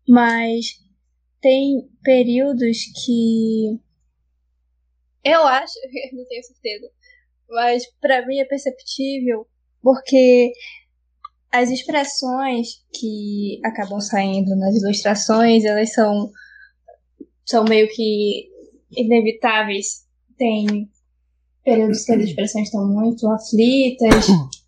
[0.08, 0.80] mas
[1.40, 3.78] tem períodos que
[5.24, 5.74] Eu acho,
[6.12, 6.90] não tenho certeza,
[7.48, 9.46] mas para mim é perceptível
[9.82, 10.52] porque
[11.50, 16.30] as expressões que acabam saindo nas ilustrações, elas são
[17.44, 18.48] são meio que
[18.96, 20.06] inevitáveis.
[20.38, 20.88] Tem
[21.64, 24.26] períodos que as expressões estão muito aflitas.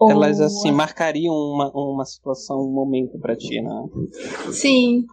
[0.00, 3.88] Elas, assim, marcariam uma, uma situação, um momento para ti, né?
[4.52, 5.04] Sim.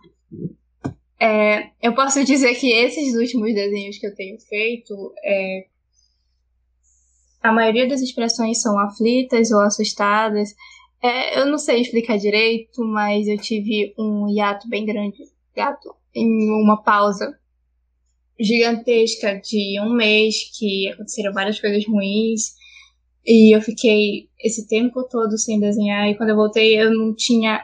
[1.19, 5.65] É, eu posso dizer que esses últimos desenhos que eu tenho feito, é,
[7.41, 10.54] a maioria das expressões são aflitas ou assustadas.
[11.02, 15.17] É, eu não sei explicar direito, mas eu tive um hiato bem grande.
[15.58, 15.95] Hiato?
[16.13, 17.36] Em uma pausa
[18.39, 22.54] gigantesca de um mês que aconteceram várias coisas ruins.
[23.26, 26.08] E eu fiquei esse tempo todo sem desenhar.
[26.08, 27.62] E quando eu voltei, eu não tinha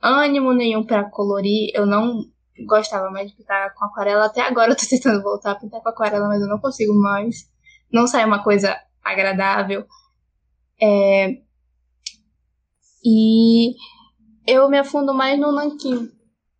[0.00, 1.70] ânimo nenhum para colorir.
[1.74, 2.24] Eu não
[2.64, 4.26] gostava mais de pintar com aquarela.
[4.26, 7.50] Até agora eu tô tentando voltar a pintar com aquarela, mas eu não consigo mais.
[7.92, 9.84] Não sai uma coisa agradável.
[10.80, 11.38] É...
[13.04, 13.74] E
[14.46, 16.10] eu me afundo mais no nanquim.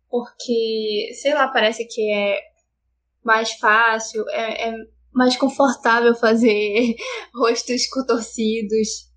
[0.09, 2.39] Porque, sei lá, parece que é
[3.27, 4.73] mais fácil, é, é
[5.13, 6.95] mais confortável fazer
[7.35, 9.11] rostos contorcidos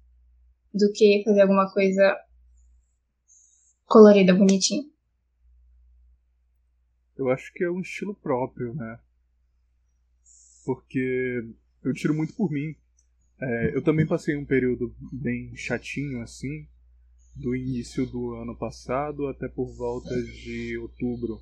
[0.74, 2.18] do que fazer alguma coisa
[3.86, 4.82] colorida, bonitinha.
[7.16, 8.98] Eu acho que é um estilo próprio, né?
[10.64, 11.44] Porque
[11.84, 12.74] eu tiro muito por mim.
[13.40, 16.66] É, eu também passei um período bem chatinho assim,
[17.36, 21.40] do início do ano passado até por volta de outubro.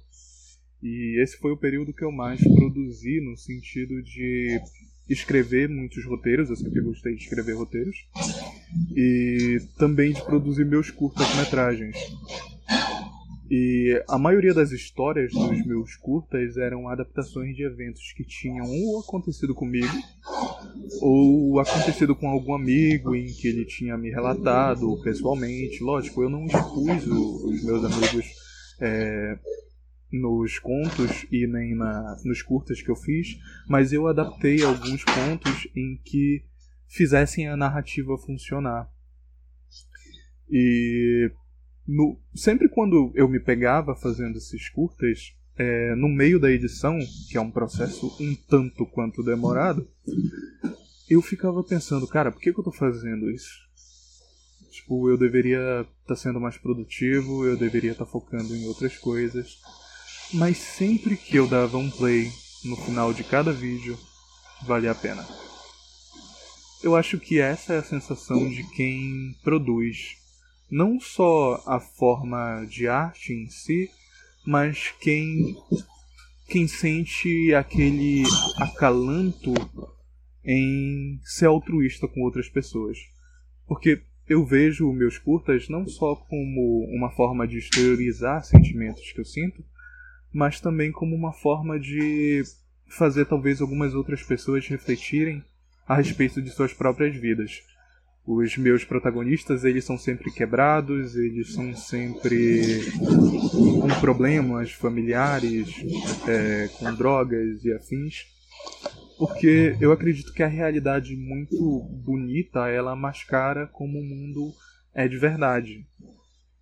[0.83, 4.61] E esse foi o período que eu mais produzi no sentido de
[5.09, 7.97] escrever muitos roteiros, eu sempre gostei de escrever roteiros,
[8.95, 11.97] e também de produzir meus curtas-metragens.
[13.51, 19.01] E a maioria das histórias dos meus curtas eram adaptações de eventos que tinham ou
[19.01, 19.89] acontecido comigo,
[21.01, 25.83] ou acontecido com algum amigo em que ele tinha me relatado pessoalmente.
[25.83, 28.27] Lógico, eu não expus os meus amigos
[28.81, 29.39] é,
[30.11, 35.69] nos contos e nem na, nos curtas que eu fiz, mas eu adaptei alguns pontos
[35.77, 36.45] em que
[36.87, 38.91] fizessem a narrativa funcionar.
[40.51, 41.31] E
[41.87, 47.37] no, sempre quando eu me pegava fazendo esses curtas, é, no meio da edição, que
[47.37, 49.89] é um processo um tanto quanto demorado,
[51.11, 53.67] eu ficava pensando, cara, por que, que eu tô fazendo isso?
[54.71, 58.97] Tipo, eu deveria estar tá sendo mais produtivo, eu deveria estar tá focando em outras
[58.97, 59.59] coisas.
[60.33, 62.31] Mas sempre que eu dava um play
[62.65, 63.99] no final de cada vídeo,
[64.67, 65.27] valia a pena.
[66.83, 70.17] Eu acho que essa é a sensação de quem produz
[70.71, 73.91] não só a forma de arte em si,
[74.47, 75.57] mas quem
[76.47, 78.23] quem sente aquele
[78.59, 79.53] acalanto
[80.45, 82.99] em ser altruísta com outras pessoas.
[83.67, 89.27] Porque eu vejo meus curtas não só como uma forma de exteriorizar sentimentos que eu
[89.27, 89.63] sinto,
[90.33, 92.43] mas também como uma forma de
[92.87, 95.43] fazer talvez algumas outras pessoas refletirem
[95.87, 97.63] a respeito de suas próprias vidas.
[98.27, 105.67] Os meus protagonistas eles são sempre quebrados, eles são sempre com problemas familiares,
[106.29, 108.27] é, com drogas e afins,
[109.17, 114.53] porque eu acredito que a realidade muito bonita ela mascara como o mundo
[114.95, 115.87] é de verdade.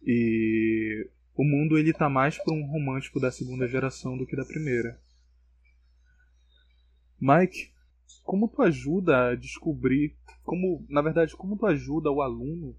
[0.06, 4.44] E o mundo ele tá mais para um romântico da segunda geração do que da
[4.44, 5.00] primeira.
[7.20, 7.70] Mike,
[8.24, 12.74] como tu ajuda a descobrir como, na verdade, como tu ajuda o aluno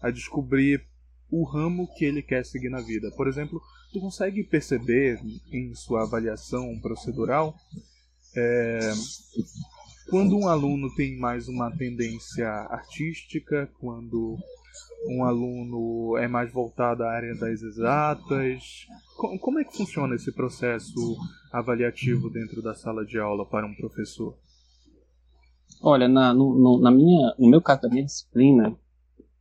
[0.00, 0.86] a descobrir
[1.30, 3.10] o ramo que ele quer seguir na vida.
[3.16, 3.60] Por exemplo,
[3.92, 5.20] tu consegue perceber
[5.52, 7.54] em sua avaliação procedural
[8.34, 8.92] é,
[10.08, 14.38] quando um aluno tem mais uma tendência artística, quando
[15.06, 18.86] um aluno é mais voltado à área das exatas.
[19.40, 21.16] Como é que funciona esse processo
[21.52, 24.36] avaliativo dentro da sala de aula para um professor?
[25.82, 28.76] Olha, na, no, na minha, no meu caso da minha disciplina,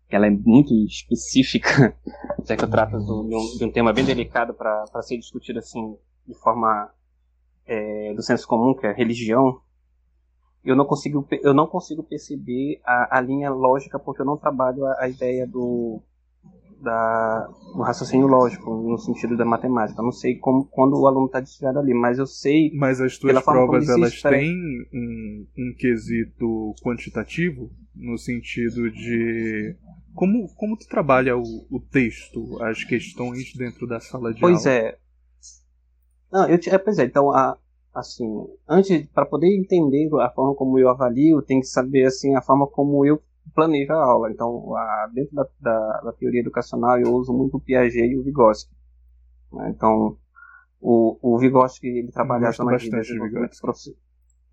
[0.09, 1.97] ela é muito específica,
[2.45, 5.59] já que eu trato do, de, um, de um tema bem delicado para ser discutido
[5.59, 6.91] assim de forma
[7.65, 9.61] é, do senso comum, que é religião.
[10.67, 14.85] Eu não consigo, eu não consigo perceber a, a linha lógica porque eu não trabalho
[14.85, 16.01] a, a ideia do,
[16.81, 19.99] da, do raciocínio lógico, no sentido da matemática.
[19.99, 22.71] Eu não sei como, quando o aluno está desviado ali, mas eu sei.
[22.73, 24.53] Mas as tuas provas elas têm
[24.93, 29.75] um, um quesito quantitativo, no sentido de.
[30.13, 34.81] Como, como tu trabalha o, o texto, as questões dentro da sala de pois aula?
[34.81, 34.97] Pois é.
[36.31, 37.57] Não, eu, é, pois é, então a,
[37.97, 38.27] assim,
[38.67, 42.67] antes para poder entender a forma como eu avalio, tem que saber assim a forma
[42.67, 43.21] como eu
[43.53, 44.31] planejo a aula.
[44.31, 48.23] Então, a, dentro da, da, da, teoria educacional, eu uso muito o Piaget e o
[48.23, 48.73] Vygotsky.
[49.53, 49.73] Né?
[49.75, 50.17] Então,
[50.79, 53.97] o, o Vygotsky ele trabalha bastante de Vygotsky.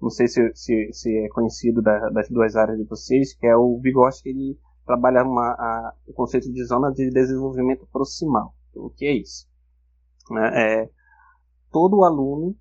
[0.00, 3.56] Não sei se, se, se é conhecido da, das duas áreas de vocês, que é
[3.56, 8.54] o Vygotsky ele trabalha uma, a, o conceito de zona de desenvolvimento proximal.
[8.74, 9.46] O que é isso?
[10.30, 10.82] Né?
[10.82, 10.90] É,
[11.70, 12.56] todo aluno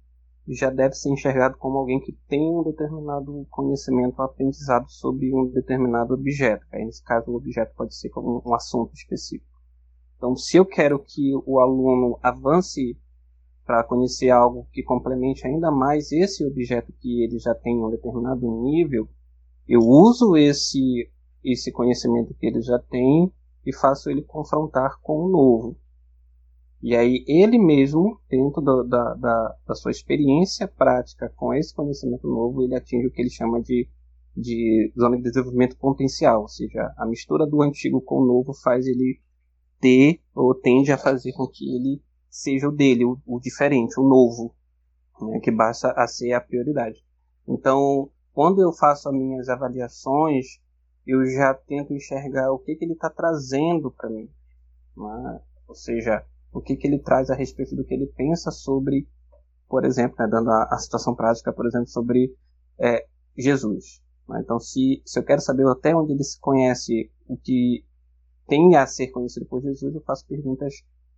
[0.47, 6.13] já deve ser enxergado como alguém que tem um determinado conhecimento aprendizado sobre um determinado
[6.13, 6.65] objeto.
[6.71, 9.45] Aí, nesse caso, o objeto pode ser como um assunto específico.
[10.17, 12.97] Então, se eu quero que o aluno avance
[13.65, 18.45] para conhecer algo que complemente ainda mais esse objeto que ele já tem um determinado
[18.61, 19.07] nível,
[19.67, 21.09] eu uso esse
[21.43, 23.31] esse conhecimento que ele já tem
[23.65, 25.77] e faço ele confrontar com o novo.
[26.84, 32.27] E aí ele mesmo, dentro do, da, da, da, sua experiência prática com esse conhecimento
[32.27, 33.88] novo, ele atinge o que ele chama de,
[34.36, 38.86] de zona de desenvolvimento potencial, ou seja, a mistura do antigo com o novo faz
[38.86, 39.21] ele
[39.79, 44.03] ter ou tende a fazer com que ele seja o dele, o, o diferente, o
[44.03, 44.53] novo,
[45.21, 47.01] né, que basta a ser a prioridade.
[47.47, 50.59] Então, quando eu faço as minhas avaliações,
[51.07, 54.29] eu já tento enxergar o que, que ele está trazendo para mim.
[54.97, 55.39] Né?
[55.65, 59.08] Ou seja, o que, que ele traz a respeito do que ele pensa sobre,
[59.68, 62.34] por exemplo, né, dando a, a, situação prática, por exemplo, sobre
[62.80, 63.06] é,
[63.38, 64.01] Jesus.
[64.30, 64.39] Né?
[64.43, 67.84] Então, se, se eu quero saber até onde ele se conhece o que
[68.47, 70.74] tem a ser conhecido por Jesus, eu faço perguntas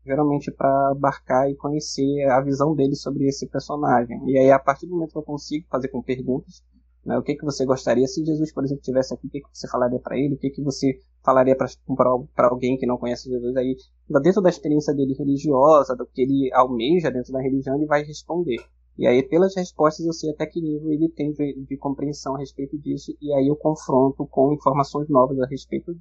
[0.06, 4.22] geralmente para abarcar e conhecer a visão dele sobre esse personagem.
[4.28, 6.64] E aí, a partir do momento que eu consigo fazer com perguntas,
[7.06, 7.18] né?
[7.18, 9.68] O que, que você gostaria, se Jesus, por exemplo, estivesse aqui, o que, que você
[9.68, 10.36] falaria para ele?
[10.36, 13.56] O que, que você falaria para alguém que não conhece Jesus?
[13.58, 13.76] Aí,
[14.22, 18.64] dentro da experiência dele religiosa, do que ele almeja dentro da religião, ele vai responder.
[18.98, 22.40] E aí, pelas respostas, eu sei até que nível ele tem de, de compreensão a
[22.40, 25.94] respeito disso, e aí eu confronto com informações novas a respeito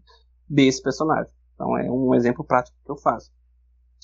[0.48, 1.32] desse personagem.
[1.54, 3.32] Então, é um exemplo prático que eu faço.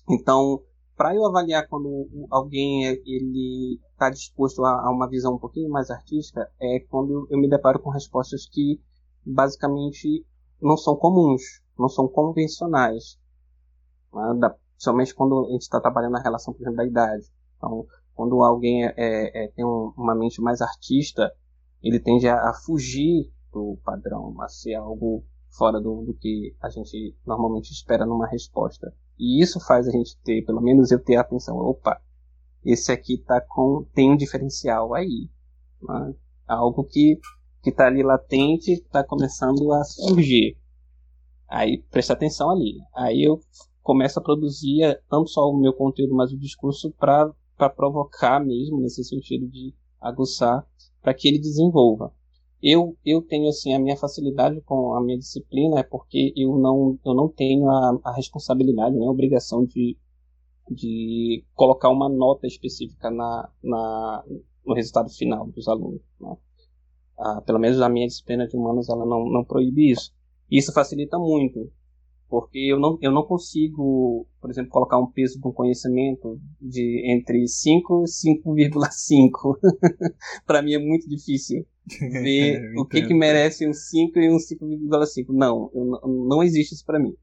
[0.09, 0.63] Então,
[0.97, 5.91] para eu avaliar quando alguém ele está disposto a, a, uma visão um pouquinho mais
[5.91, 8.79] artística é quando eu, eu me deparo com respostas que
[9.25, 10.25] basicamente
[10.61, 11.43] não são comuns,
[11.79, 13.19] não são convencionais,
[14.13, 14.35] né?
[14.39, 17.27] da, principalmente quando a gente está trabalhando na relação, por exemplo, da idade.
[17.57, 21.33] Então, quando alguém é, é, é, tem um, uma mente mais artista,
[21.83, 26.69] ele tende a, a, fugir do padrão, a ser algo fora do, do que a
[26.69, 28.93] gente normalmente espera numa resposta.
[29.19, 32.01] E isso faz a gente ter, pelo menos eu ter a atenção, opa,
[32.65, 35.29] esse aqui tá com tem um diferencial aí,
[35.83, 36.15] né?
[36.47, 37.19] algo que
[37.63, 40.57] que está ali latente, está começando a surgir.
[41.49, 42.79] Aí presta atenção ali.
[42.95, 43.41] Aí eu
[43.83, 47.33] começo a produzir é, não só o meu conteúdo, mas o discurso para
[47.71, 50.67] provocar mesmo, nesse sentido de aguçar,
[51.03, 52.13] para que ele desenvolva
[52.63, 56.99] eu, eu tenho assim a minha facilidade com a minha disciplina é porque eu não,
[57.05, 59.97] eu não tenho a, a responsabilidade, né, a obrigação de,
[60.71, 64.25] de colocar uma nota específica na, na,
[64.65, 66.03] no resultado final dos alunos.
[66.21, 66.37] Né?
[67.21, 70.13] Ah, pelo menos a minha disciplina de humanos ela não, não proíbe isso.
[70.51, 71.71] Isso facilita muito,
[72.29, 77.03] porque eu não, eu não consigo, por exemplo, colocar um peso de um conhecimento de
[77.13, 79.59] entre 5 e 5,5.
[80.47, 81.67] para mim é muito difícil
[81.99, 85.27] ver o que, que merece um 5 e um 5,5.
[85.29, 87.15] Não, eu, não existe isso para mim.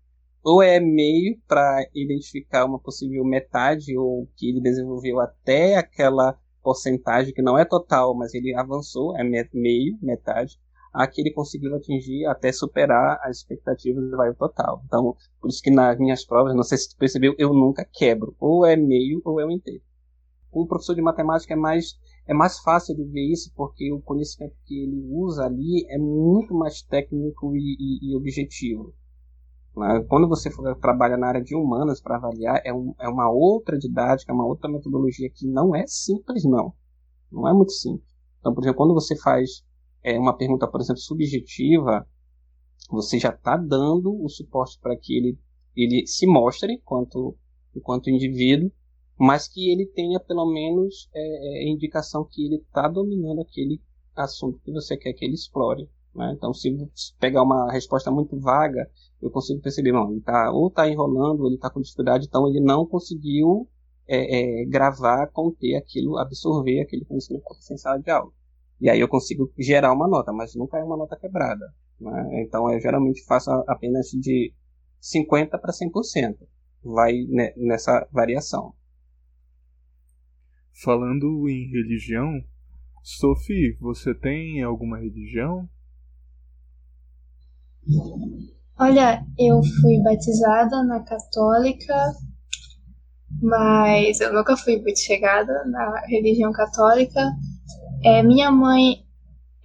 [0.43, 6.37] Ou é meio para identificar uma possível metade, ou que ele desenvolveu até aquela
[6.67, 10.59] porcentagem que não é total, mas ele avançou, é meio, metade
[10.93, 14.81] a que ele conseguiu atingir até superar as expectativas do vai total.
[14.85, 18.35] Então, por isso que nas minhas provas, não sei se tu percebeu, eu nunca quebro.
[18.37, 19.81] Ou é meio ou é o inteiro.
[20.51, 21.97] Com o professor de matemática é mais,
[22.27, 26.53] é mais fácil de ver isso, porque o conhecimento que ele usa ali é muito
[26.53, 28.93] mais técnico e, e, e objetivo.
[29.77, 30.03] Né?
[30.09, 30.49] Quando você
[30.81, 34.69] trabalha na área de humanas para avaliar, é, um, é uma outra didática, uma outra
[34.69, 36.73] metodologia que não é simples, não.
[37.31, 38.07] Não é muito simples.
[38.39, 39.63] Então, por exemplo, quando você faz
[40.03, 42.07] é uma pergunta, por exemplo, subjetiva,
[42.89, 45.37] você já está dando o suporte para que ele,
[45.75, 47.35] ele se mostre enquanto,
[47.75, 48.71] enquanto indivíduo,
[49.19, 53.81] mas que ele tenha pelo menos é, é, indicação que ele está dominando aquele
[54.15, 55.89] assunto que você quer que ele explore.
[56.15, 56.33] Né?
[56.35, 56.69] Então, se
[57.19, 58.89] pegar uma resposta muito vaga,
[59.21, 62.47] eu consigo perceber, não, ele tá, ou está enrolando, ou ele está com dificuldade, então
[62.47, 63.67] ele não conseguiu
[64.07, 68.31] é, é, gravar, conter aquilo, absorver aquele conhecimento potencial de aula.
[68.79, 71.73] E aí eu consigo gerar uma nota, mas nunca é uma nota quebrada.
[71.99, 72.43] Né?
[72.43, 74.53] Então eu geralmente faço apenas de
[75.01, 76.37] 50% para 100%.
[76.83, 77.13] Vai
[77.57, 78.73] nessa variação.
[80.71, 82.39] falando em religião,
[83.01, 85.67] Sophie, você tem alguma religião?
[88.79, 92.13] Olha, eu fui batizada na católica,
[93.41, 97.19] mas eu nunca fui muito chegada na religião católica.
[98.03, 99.03] É, minha mãe,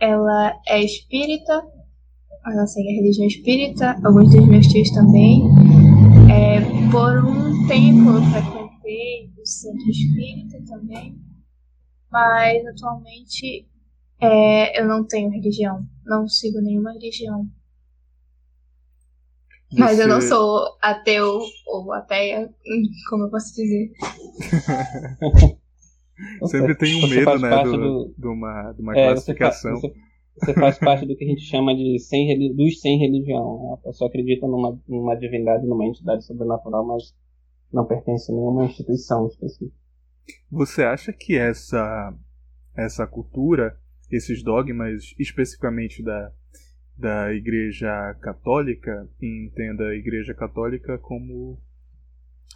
[0.01, 1.63] ela é espírita,
[2.47, 5.43] ela segue a religião espírita, alguns dos meus tios também.
[6.31, 6.61] É,
[6.91, 11.17] por um tempo eu frequentei o centro espírita também,
[12.11, 13.67] mas atualmente
[14.21, 17.47] é, eu não tenho religião, não sigo nenhuma religião.
[19.79, 22.49] Mas eu não sou ateu ou ateia,
[23.09, 23.91] como eu posso dizer.
[26.47, 28.15] Sempre tem um medo, né, do, do...
[28.17, 29.75] de uma, de uma é, classificação.
[29.77, 29.93] Você,
[30.37, 33.63] você, faz parte do que a gente chama de sem, dos sem religião.
[33.63, 33.75] Né?
[33.75, 37.15] A pessoa acredita numa, numa divindade, numa entidade sobrenatural, mas
[37.73, 39.75] não pertence a nenhuma instituição específica.
[40.51, 42.15] Você acha que essa,
[42.77, 43.77] essa cultura,
[44.11, 46.31] esses dogmas, especificamente da,
[46.97, 51.59] da Igreja Católica, e entenda a Igreja Católica como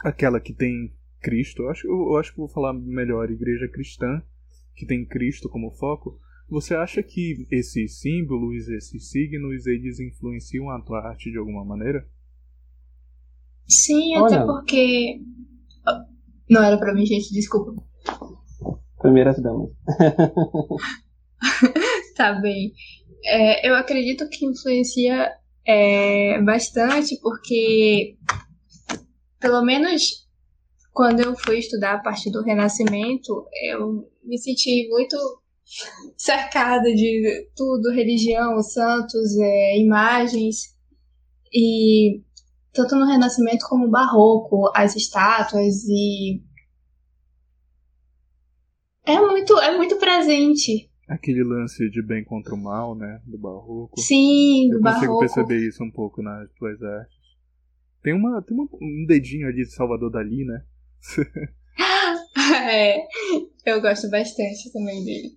[0.01, 1.63] aquela que tem Cristo.
[1.63, 4.23] Eu acho, eu acho que vou falar melhor Igreja Cristã,
[4.75, 6.19] que tem Cristo como foco.
[6.49, 12.07] Você acha que esses símbolos, esses signos, eles influenciam a tua arte de alguma maneira?
[13.69, 14.37] Sim, Olha.
[14.37, 15.21] até porque.
[16.49, 17.75] Não era pra mim, gente, desculpa.
[19.01, 19.71] Primeiras damas.
[22.17, 22.73] tá bem.
[23.25, 25.33] É, eu acredito que influencia
[25.67, 28.17] é, bastante, porque
[29.41, 30.27] pelo menos
[30.93, 35.17] quando eu fui estudar a partir do Renascimento, eu me senti muito
[36.17, 40.75] cercada de tudo, religião, santos, é, imagens,
[41.53, 42.23] e
[42.73, 46.43] tanto no Renascimento como no Barroco, as estátuas e
[49.05, 53.21] é muito é muito presente Aquele lance de bem contra o mal, né?
[53.25, 54.01] Do barroco.
[54.01, 55.07] Sim, do Eu barroco.
[55.07, 57.17] consigo perceber isso um pouco nas tuas artes.
[58.03, 60.65] Tem, uma, tem uma, um dedinho ali de Salvador Dali, né?
[62.71, 63.07] é,
[63.65, 65.37] eu gosto bastante também dele.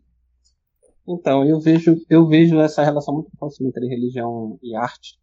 [1.07, 5.19] Então, eu vejo, eu vejo essa relação muito próxima entre religião e arte.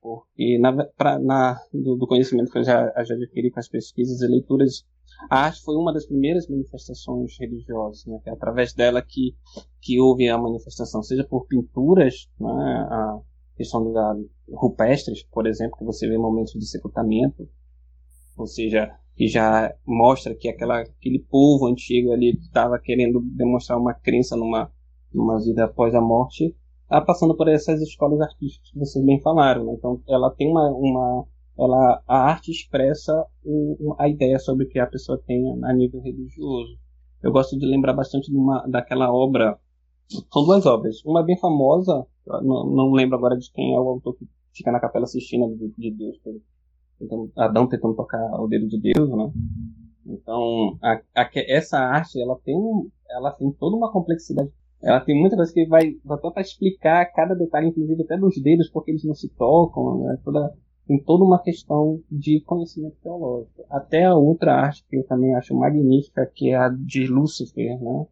[0.00, 4.22] Porque na, pra, na, do, do, conhecimento que eu já, já adquiri com as pesquisas
[4.22, 4.86] e leituras
[5.30, 8.20] a arte foi uma das primeiras manifestações religiosas, né?
[8.26, 9.34] é através dela que,
[9.80, 12.48] que houve a manifestação, seja por pinturas, né?
[12.90, 13.18] a
[13.56, 14.14] questão da
[14.52, 17.48] rupestres, por exemplo, que você vê momentos de sepultamento,
[18.36, 23.94] ou seja, que já mostra que aquela, aquele povo antigo ali estava querendo demonstrar uma
[23.94, 24.70] crença numa,
[25.12, 26.54] numa vida após a morte,
[27.06, 29.64] passando por essas escolas artísticas que vocês bem falaram.
[29.64, 29.74] Né?
[29.76, 31.26] Então, ela tem uma, uma
[31.58, 36.00] ela, a arte expressa o, a ideia sobre o que a pessoa tem a nível
[36.00, 36.76] religioso.
[37.22, 39.58] Eu gosto de lembrar bastante de uma, daquela obra.
[40.32, 41.04] São duas obras.
[41.04, 44.80] Uma bem famosa, não, não lembro agora de quem é o autor que fica na
[44.80, 46.18] Capela Sistina de, de Deus.
[46.98, 49.32] Tentando, Adão tentando tocar o dedo de Deus, né?
[50.06, 52.56] Então, a, a, essa arte, ela tem,
[53.10, 54.50] ela tem toda uma complexidade.
[54.82, 58.68] Ela tem muita coisa que vai, vai para explicar cada detalhe, inclusive até dos dedos,
[58.70, 60.18] porque eles não se tocam, né?
[60.24, 60.54] Toda,
[60.86, 63.64] tem toda uma questão de conhecimento teológico.
[63.68, 68.06] Até a outra arte que eu também acho magnífica, que é a de Lúcifer, né?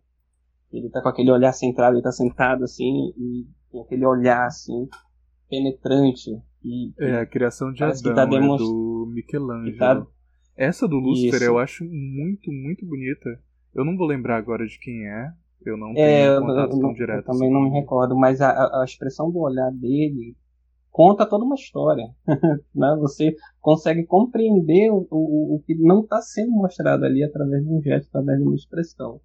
[0.73, 4.89] Ele tá com aquele olhar centrado, ele tá sentado assim, e tem aquele olhar assim,
[5.49, 6.31] penetrante.
[6.65, 8.67] E, é, a criação de Adão, tá demonstra...
[8.67, 9.79] é do Michelangelo.
[9.79, 10.07] Tá...
[10.57, 11.45] Essa do Lúcifer Isso.
[11.45, 13.41] eu acho muito, muito bonita.
[13.73, 15.33] Eu não vou lembrar agora de quem é,
[15.65, 17.19] eu não é, tenho é, contato eu, tão eu, direto.
[17.19, 17.55] Eu também assim.
[17.55, 20.37] não me recordo, mas a, a expressão do olhar dele
[20.95, 22.09] conta toda uma história.
[22.73, 22.97] né?
[23.01, 27.83] Você consegue compreender o, o, o que não está sendo mostrado ali através de um
[27.83, 29.21] gesto, através de uma expressão.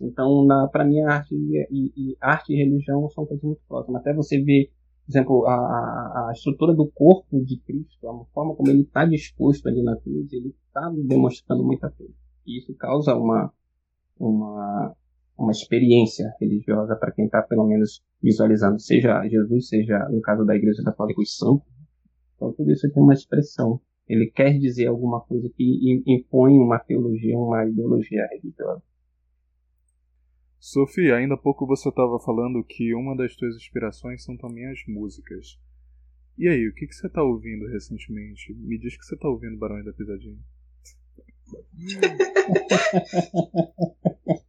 [0.00, 4.00] Então, para mim, arte e, e, arte e religião são coisas muito próximas.
[4.00, 4.70] Até você ver,
[5.04, 9.04] por exemplo, a, a, a estrutura do corpo de Cristo, a forma como ele está
[9.04, 12.14] disposto ali na cruz, ele está demonstrando muita coisa.
[12.46, 13.52] E isso causa uma,
[14.18, 14.96] uma,
[15.36, 20.54] uma experiência religiosa para quem está pelo menos visualizando, seja Jesus, seja no caso da
[20.54, 21.66] Igreja Católica os santos.
[22.36, 23.80] Então tudo isso tem uma expressão.
[24.08, 28.82] Ele quer dizer alguma coisa que impõe uma teologia, uma ideologia religiosa.
[30.58, 34.78] Sofia, ainda há pouco você estava falando que uma das suas inspirações são também as
[34.88, 35.58] músicas.
[36.38, 38.54] E aí, o que, que você está ouvindo recentemente?
[38.54, 40.38] Me diz que você está ouvindo Barões da Pisadinha.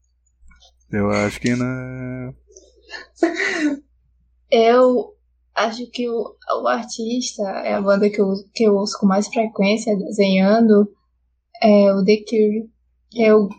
[0.95, 2.33] Eu acho que não.
[4.49, 5.13] Eu
[5.53, 9.27] acho que o, o artista é a banda que eu, que eu ouço com mais
[9.27, 10.89] frequência desenhando
[11.61, 12.69] é o The Cure.
[13.13, 13.49] Eu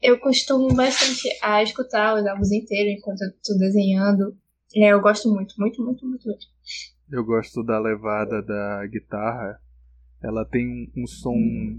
[0.00, 4.36] eu costumo bastante a escutar os álbuns inteiros enquanto eu tô desenhando.
[4.76, 6.46] É, eu gosto muito, muito, muito, muito, muito.
[7.10, 9.60] Eu gosto da levada da guitarra.
[10.22, 11.36] Ela tem um, um som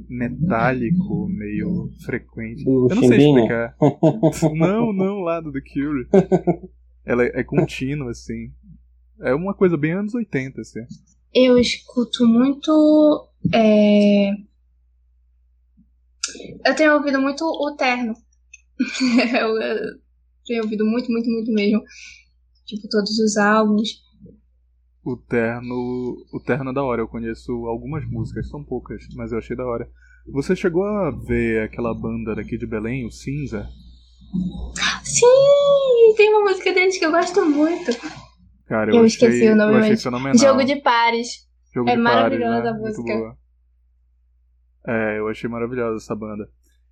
[0.07, 2.63] metálico meio frequente.
[2.65, 3.29] Eu não sei Chimbinha?
[3.29, 3.75] explicar.
[4.55, 6.07] não, não, lá do The Cure.
[7.03, 8.51] Ela é, é contínua, assim.
[9.21, 10.81] É uma coisa bem anos 80, assim.
[11.33, 13.27] Eu escuto muito.
[13.53, 14.31] é,
[16.65, 18.13] Eu tenho ouvido muito o terno.
[19.41, 19.99] eu
[20.45, 21.81] tenho ouvido muito, muito, muito mesmo.
[22.65, 24.06] Tipo, todos os álbuns.
[25.09, 26.17] O terno.
[26.33, 27.01] O terno é da hora.
[27.01, 29.89] Eu conheço algumas músicas, são poucas, mas eu achei da hora.
[30.27, 33.69] Você chegou a ver aquela banda daqui de Belém, o Cinza?
[35.05, 36.13] Sim!
[36.17, 37.91] Tem uma música deles que eu gosto muito.
[38.65, 40.37] Cara, eu, Eu achei, esqueci o nome, eu achei mas- fenomenal.
[40.37, 41.47] Jogo de pares.
[41.73, 42.79] Jogo é de maravilhosa pares, a né?
[42.81, 43.37] Muito música.
[44.87, 46.49] É, eu achei maravilhosa essa banda.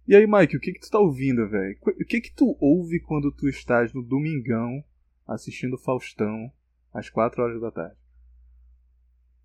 [0.07, 1.75] E aí, Mike, o que que tu tá ouvindo, velho?
[1.85, 4.81] O que que tu ouve quando tu estás no domingão
[5.27, 6.49] assistindo Faustão
[6.93, 8.04] às 4 horas da tarde?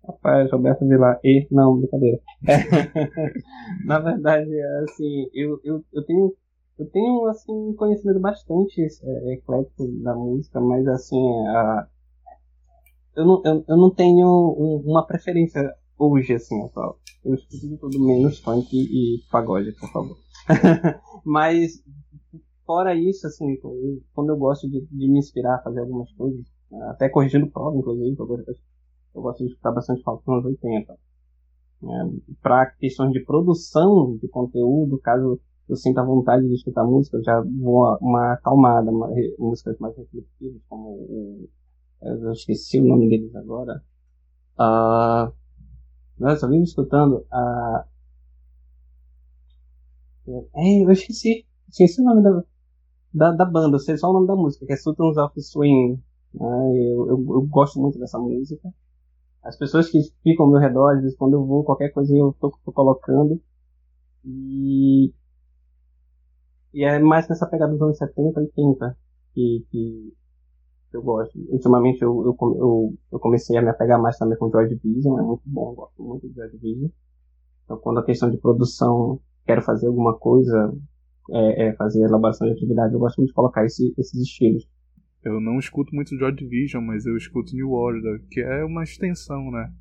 [0.07, 1.19] Rapaz, Roberto Vilar.
[1.23, 2.19] E, não, brincadeira.
[2.47, 2.57] É,
[3.85, 4.49] na verdade,
[4.83, 6.33] assim, eu, eu, eu tenho.
[6.79, 11.87] Eu tenho, assim, um conhecimento bastante é, eclético da música, mas, assim, a,
[13.15, 16.97] eu, não, eu, eu não tenho um- uma preferência hoje, assim, atual.
[17.23, 20.17] Eu escuto de tudo menos funk e pagode, por favor.
[21.25, 21.83] mas,
[22.65, 23.57] fora isso, assim,
[24.13, 26.45] quando eu gosto de, de me inspirar a fazer algumas coisas,
[26.91, 28.55] até corrigindo prova, inclusive, eu gosto,
[29.13, 30.97] eu gosto de escutar bastante falta nos anos 80.
[32.41, 37.41] Para questões de produção de conteúdo, caso eu sinta vontade de escutar música, eu já
[37.41, 39.09] vou uma acalmada, uma,
[39.39, 41.49] músicas mais reflexivas, como o.
[42.01, 43.81] Eu esqueci o nome deles agora.
[44.57, 45.31] Ah,
[46.19, 47.85] nossa, eu vim escutando a.
[50.55, 51.45] É, eu esqueci.
[51.69, 52.43] Esqueci o nome da,
[53.13, 56.01] da, da banda, eu sei só o nome da música, que é Sultans of Swing.
[56.39, 58.73] Ah, eu, eu, eu gosto muito dessa música.
[59.43, 62.35] As pessoas que ficam ao meu redor, às vezes quando eu vou, qualquer coisinha eu
[62.39, 63.41] tô, tô colocando.
[64.23, 65.11] E,
[66.73, 68.97] e é mais nessa pegada dos anos 70, 80
[69.33, 70.13] que, que
[70.93, 71.37] eu gosto.
[71.49, 75.23] Ultimamente eu, eu, eu, eu comecei a me apegar mais também com Joy Division, é
[75.23, 76.89] muito bom, gosto muito de Joy Division.
[77.65, 80.71] Então quando a questão de produção, quero fazer alguma coisa,
[81.31, 84.67] é, é fazer elaboração de atividade, eu gosto muito de colocar esse, esses estilos.
[85.23, 89.51] Eu não escuto muito Joy Division, mas eu escuto New Order, que é uma extensão,
[89.51, 89.71] né?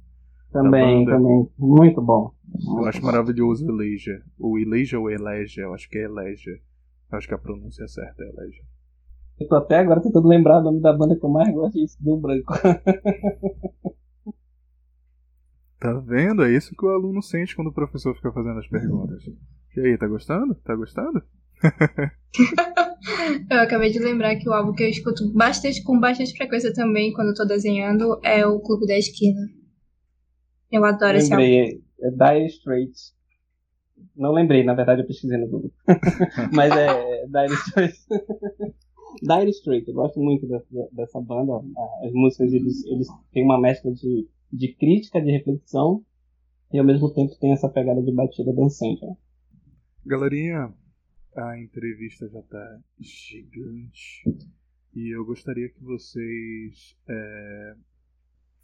[0.53, 2.33] Também, também, muito bom.
[2.79, 4.21] Eu acho maravilhoso o Elijah.
[4.39, 6.51] O Elijah ou Eleja, eu acho que é Eleja.
[7.11, 8.63] Eu acho que a pronúncia certa é Eleja.
[9.39, 11.85] Eu tô até agora tentando lembrar o nome da banda que eu mais gosto e
[11.85, 12.53] isso deu branco.
[15.81, 16.45] Tá vendo?
[16.45, 19.25] É isso que o aluno sente quando o professor fica fazendo as perguntas.
[19.75, 20.55] E aí, tá gostando?
[20.57, 21.23] Tá gostando?
[23.51, 27.13] Eu acabei de lembrar que o álbum que eu escuto bastante, com bastante frequência também
[27.13, 29.41] quando eu tô desenhando é o Clube da Esquina.
[30.71, 31.45] Eu adoro esse álbum.
[31.45, 33.15] lembrei, é, é Dire Straits.
[34.17, 35.73] Não lembrei, na verdade eu pesquisei no Google.
[36.53, 38.07] Mas é, é Dire Straits.
[39.23, 41.53] Dire Straits, eu gosto muito dessa, dessa banda.
[42.05, 46.05] As músicas, eles, eles têm uma mescla de, de crítica, de reflexão,
[46.73, 49.05] e ao mesmo tempo tem essa pegada de batida dançante.
[49.05, 49.17] né?
[50.07, 50.73] Galerinha,
[51.37, 54.23] a entrevista já tá gigante.
[54.95, 57.77] E eu gostaria que vocês é,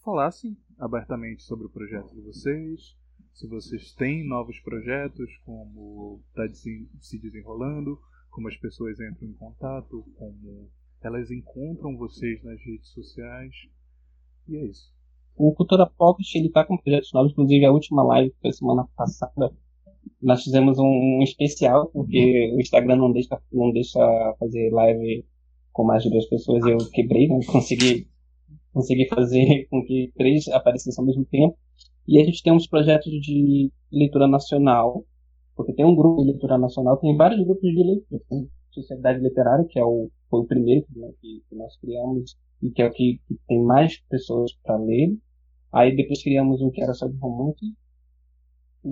[0.05, 2.97] falassem abertamente sobre o projeto de vocês.
[3.33, 8.01] Se vocês têm novos projetos, como está se desenrolando,
[8.31, 10.71] como as pessoas entram em contato, como
[11.03, 13.55] elas encontram vocês nas redes sociais.
[14.49, 14.95] E é isso.
[15.37, 18.89] O Cultura Pocket, ele tá com projetos novos, inclusive a última live que foi semana
[18.97, 19.55] passada,
[20.21, 23.99] nós fizemos um, um especial, porque o Instagram não deixa, não deixa
[24.39, 25.25] fazer live
[25.73, 27.39] com mais de duas pessoas, eu quebrei, né?
[27.47, 28.09] consegui,
[28.73, 31.57] consegui fazer com que três aparecessem ao mesmo tempo,
[32.09, 35.05] e a gente tem uns projetos de leitura nacional,
[35.55, 39.65] porque tem um grupo de leitura nacional, tem vários grupos de leitura, tem Sociedade Literária,
[39.69, 42.91] que é o, foi o primeiro né, que, que nós criamos, e que é o
[42.91, 45.17] que, que tem mais pessoas para ler,
[45.77, 47.75] Aí depois criamos um que era sobre romance, um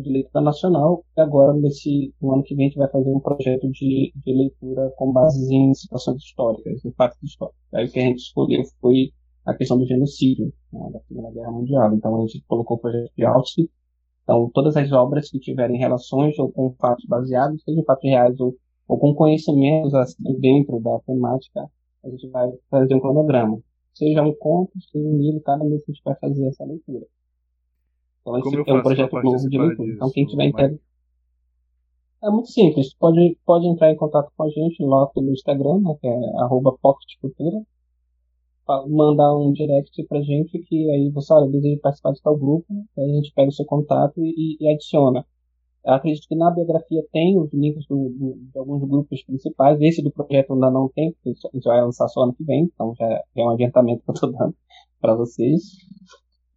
[0.01, 3.21] de leitura nacional, e agora nesse no ano que vem a gente vai fazer um
[3.21, 7.61] projeto de, de leitura com base em situações históricas, em fatos históricos.
[7.73, 9.13] Aí o que a gente escolheu foi
[9.45, 11.95] a questão do genocídio né, da Segunda Guerra Mundial.
[11.95, 13.73] Então a gente colocou o projeto de Auschwitz.
[14.23, 18.41] Então todas as obras que tiverem relações ou com fatos baseados, seja em fatos reais
[18.41, 18.57] ou,
[18.89, 21.69] ou com conhecimentos assim, dentro da temática,
[22.05, 23.61] a gente vai fazer um cronograma
[23.95, 27.07] seja um conto, seja um livro, cada mês a gente vai fazer essa leitura.
[28.27, 29.93] Então, esse é um projeto novo de leitura.
[29.93, 30.57] Então, quem tiver Mike?
[30.59, 30.81] interesse.
[32.23, 32.95] É muito simples.
[32.95, 36.75] Pode, pode entrar em contato com a gente lá pelo Instagram, né, que é arroba
[36.81, 37.63] pocketcultura.
[38.89, 42.65] Mandar um direct pra gente que aí você, olha, deseja participar de tal grupo,
[42.97, 45.27] aí a gente pega o seu contato e, e adiciona.
[45.85, 49.79] Eu acredito que na biografia tem os links do, do, de alguns grupos principais.
[49.83, 52.95] Esse do projeto ainda não tem, porque isso vai lançar só ano que vem, então
[52.99, 54.55] já é um adiantamento que eu estou dando
[54.99, 55.61] para vocês.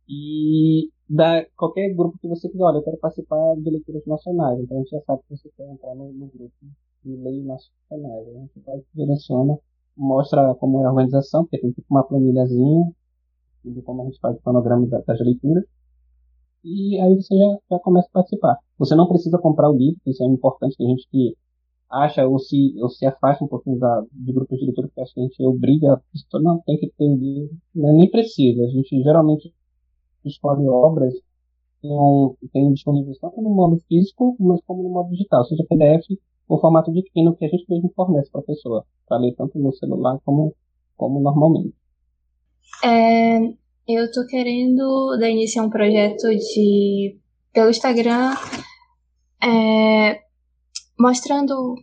[0.07, 4.77] E da qualquer grupo que você quiser, olha, eu quero participar de leituras nacionais, então
[4.77, 6.53] a gente já sabe que você quer entrar no, no grupo
[7.03, 8.27] de leis nacionais.
[8.27, 9.57] A gente vai direciona,
[9.95, 12.91] mostra como é a organização, porque tem tipo uma planilhazinha
[13.63, 15.63] de como a gente faz o cronograma das leituras.
[16.63, 18.57] E aí você já, já começa a participar.
[18.77, 21.35] Você não precisa comprar o livro, isso é importante, tem gente que
[21.89, 25.13] acha ou se, ou se afasta um pouquinho da, de grupos de leitura, porque acha
[25.13, 28.63] que a gente obriga a pessoa, não, tem que ter o livro, não, nem precisa,
[28.63, 29.53] a gente geralmente
[30.27, 31.13] escolhe obras
[31.81, 36.05] tem, tem disponíveis tanto no modo físico, mas como no modo digital, seja PDF
[36.47, 39.59] ou formato de Kindle que a gente mesmo fornece para a pessoa, para ler tanto
[39.59, 40.55] no celular como,
[40.95, 41.75] como normalmente.
[42.83, 43.39] É,
[43.87, 47.17] eu tô querendo dar início a um projeto de
[47.53, 48.33] pelo Instagram
[49.43, 50.21] é,
[50.99, 51.75] mostrando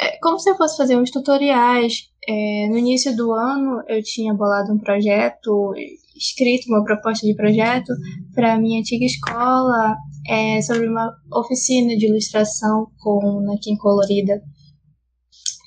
[0.00, 2.10] é, como se eu fosse fazer uns tutoriais.
[2.28, 5.74] É, no início do ano eu tinha bolado um projeto,
[6.16, 7.92] escrito uma proposta de projeto
[8.34, 9.96] para minha antiga escola
[10.28, 14.40] é, sobre uma oficina de ilustração com naquim colorida,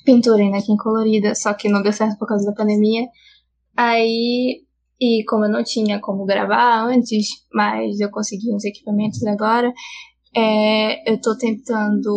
[0.04, 3.06] pintura em naquim colorida, só que não deu certo por causa da pandemia.
[3.76, 4.62] Aí
[5.00, 9.72] e como eu não tinha como gravar antes, mas eu consegui uns equipamentos agora,
[10.36, 12.12] é, eu estou tentando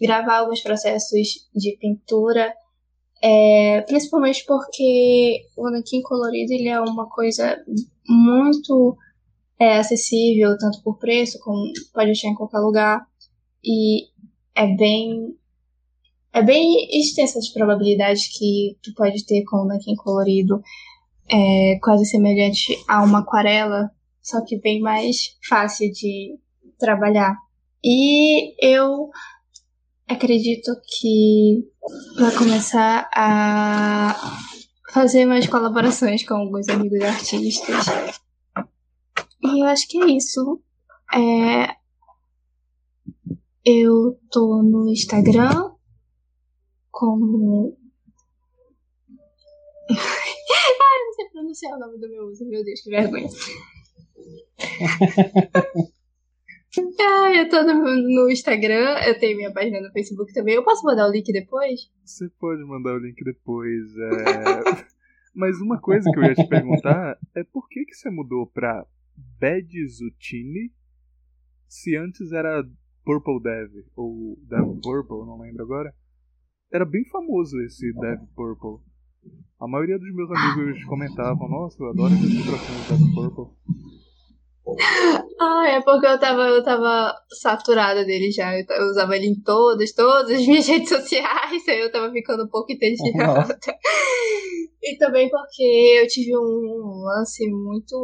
[0.00, 2.54] gravar alguns processos de pintura,
[3.22, 7.62] é, principalmente porque o nanquim colorido ele é uma coisa
[8.08, 8.96] muito
[9.58, 13.06] é, acessível, tanto por preço, como pode achar em qualquer lugar,
[13.62, 14.06] e
[14.54, 15.36] é bem
[16.32, 20.62] é bem extensa as probabilidades que tu pode ter com o nanquim colorido
[21.28, 23.90] é quase semelhante a uma aquarela,
[24.22, 26.38] só que bem mais fácil de
[26.78, 27.36] trabalhar.
[27.84, 29.10] E eu
[30.10, 31.64] acredito que
[32.18, 34.38] vai começar a
[34.92, 37.86] fazer mais colaborações com alguns amigos artistas.
[39.42, 40.60] E eu acho que é isso.
[41.14, 41.76] É...
[43.64, 45.70] Eu tô no Instagram
[46.90, 47.76] como
[49.90, 52.44] Ai, não sei pronunciar o nome do meu uso.
[52.46, 53.28] Meu Deus, que vergonha.
[57.00, 60.54] Ah, eu tô no, no, Instagram, eu tenho minha página no Facebook também.
[60.54, 61.90] Eu posso mandar o link depois?
[62.04, 63.84] Você pode mandar o link depois.
[63.96, 64.86] É...
[65.34, 68.86] Mas uma coisa que eu ia te perguntar é por que, que você mudou pra
[69.38, 70.72] Bedzutini
[71.68, 72.64] se antes era
[73.04, 75.94] Purple Dev ou Dev Purple, não lembro agora.
[76.72, 78.84] Era bem famoso esse Dev Purple.
[79.60, 83.56] A maioria dos meus amigos comentavam, nossa, eu adoro ilustração do Death Purple.
[85.40, 88.58] Ah, é porque eu tava, eu tava saturada dele já.
[88.58, 91.68] Eu, eu, usava ele em todas, todas as minhas redes sociais.
[91.68, 93.58] Aí eu tava ficando um pouco entediada.
[94.82, 97.96] e também porque eu tive um lance muito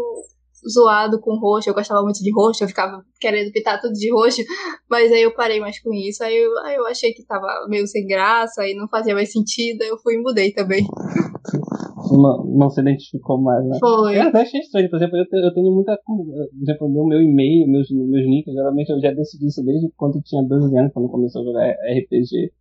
[0.69, 4.43] zoado com roxo, eu gostava muito de roxo, eu ficava querendo pintar tudo de roxo,
[4.91, 7.87] mas aí eu parei mais com isso, aí eu, aí eu achei que tava meio
[7.87, 10.85] sem graça e não fazia mais sentido, aí eu fui e mudei também.
[12.13, 13.79] Não, não se identificou mais, né?
[13.81, 14.17] Foi.
[14.17, 15.99] Eu até achei estranho, por exemplo, eu, tenho, eu tenho muita.
[16.05, 20.17] Por exemplo, meu, meu e-mail, meus, meus nicks, geralmente eu já decidi isso desde quando
[20.17, 22.53] eu tinha 12 anos, quando começou a jogar RPG.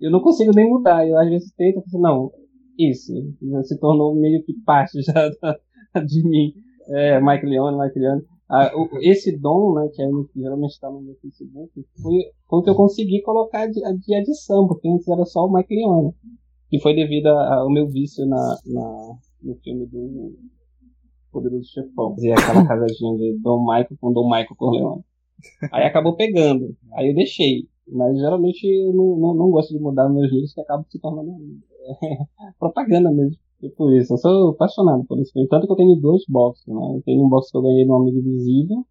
[0.00, 2.32] Eu não consigo nem mudar, eu às vezes tento, falo, não,
[2.78, 3.12] isso,
[3.64, 6.54] se tornou meio que parte já da, de mim
[6.88, 8.22] é, Mike Leone, Mike Leone.
[8.48, 11.70] Ah, o, esse dom, né, que, é, que geralmente está no meu Facebook,
[12.02, 15.52] foi, foi o que eu consegui colocar de, de adição, porque antes era só o
[15.52, 16.12] Mike Leone.
[16.72, 20.36] E foi devido ao meu vício na, na, no filme do
[21.32, 22.14] Poderoso Chefão.
[22.14, 25.04] Fazia aquela casadinha de Dom Michael com Dom Michael Corleone.
[25.72, 26.76] Aí acabou pegando.
[26.92, 27.68] Aí eu deixei.
[27.88, 31.32] Mas geralmente eu não, não, não gosto de mudar meus livros que acabam se tornando
[32.02, 32.18] é,
[32.58, 33.36] propaganda mesmo.
[33.60, 35.48] Tipo isso, eu sou apaixonado por filme.
[35.48, 36.96] Tanto que eu tenho dois boxes, né?
[36.96, 38.86] Eu tenho um box que eu ganhei no Amigo Invisível.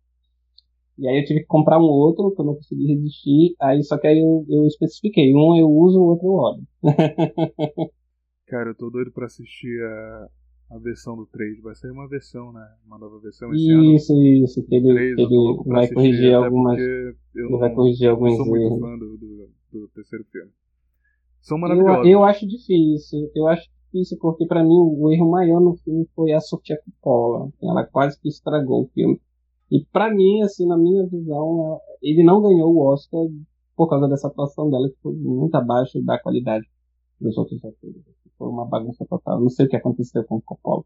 [0.99, 3.55] E aí eu tive que comprar um outro, que eu não consegui resistir.
[3.61, 5.33] Aí só que aí eu, eu especifiquei.
[5.33, 6.63] Um eu uso, o outro eu olho.
[8.47, 10.27] Cara, eu tô doido pra assistir a,
[10.71, 11.61] a versão do 3.
[11.61, 12.67] Vai sair uma versão, né?
[12.85, 14.23] Uma nova versão esse isso, ano.
[14.43, 16.77] Isso, que ele, 3, ele vai corrigir algumas.
[16.77, 18.39] Ele não, vai corrigir alguns erros.
[18.39, 20.51] Eu sou muito fã do, do, do terceiro filme.
[21.41, 22.05] São maravilhosos.
[22.05, 23.31] Eu, eu acho difícil.
[23.33, 27.49] Eu acho difícil, porque para mim o erro maior no filme foi a Sofia Coppola.
[27.63, 29.21] Ela quase que estragou o filme.
[29.71, 33.21] E para mim, assim, na minha visão, ele não ganhou o Oscar
[33.75, 36.67] por causa dessa atuação dela, que foi muito abaixo da qualidade
[37.19, 38.03] dos outros atores.
[38.37, 39.39] Foi uma bagunça total.
[39.39, 40.83] Não sei o que aconteceu com o Coppola.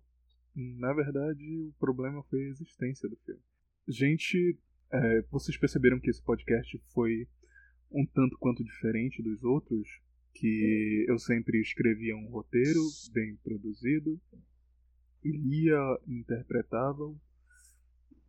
[0.56, 3.42] Na verdade, o problema foi a existência do filme.
[3.88, 4.58] Gente,
[4.92, 7.28] é, vocês perceberam que esse podcast foi
[7.92, 9.88] um tanto quanto diferente dos outros?
[10.36, 12.80] Que eu sempre escrevia um roteiro
[13.14, 14.20] bem produzido,
[15.24, 17.14] e lia interpretava,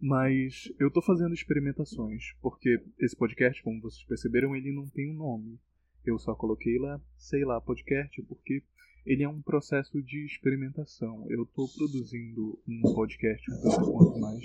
[0.01, 5.15] mas eu tô fazendo experimentações, porque esse podcast, como vocês perceberam, ele não tem um
[5.15, 5.59] nome.
[6.05, 8.63] Eu só coloquei lá, sei lá, podcast, porque
[9.07, 11.27] ele é um processo de experimentação.
[11.31, 14.43] Eu estou produzindo um podcast um tanto quanto mais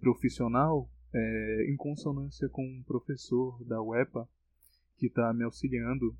[0.00, 4.28] profissional, é, em consonância com um professor da UEPA
[4.96, 6.14] que está me auxiliando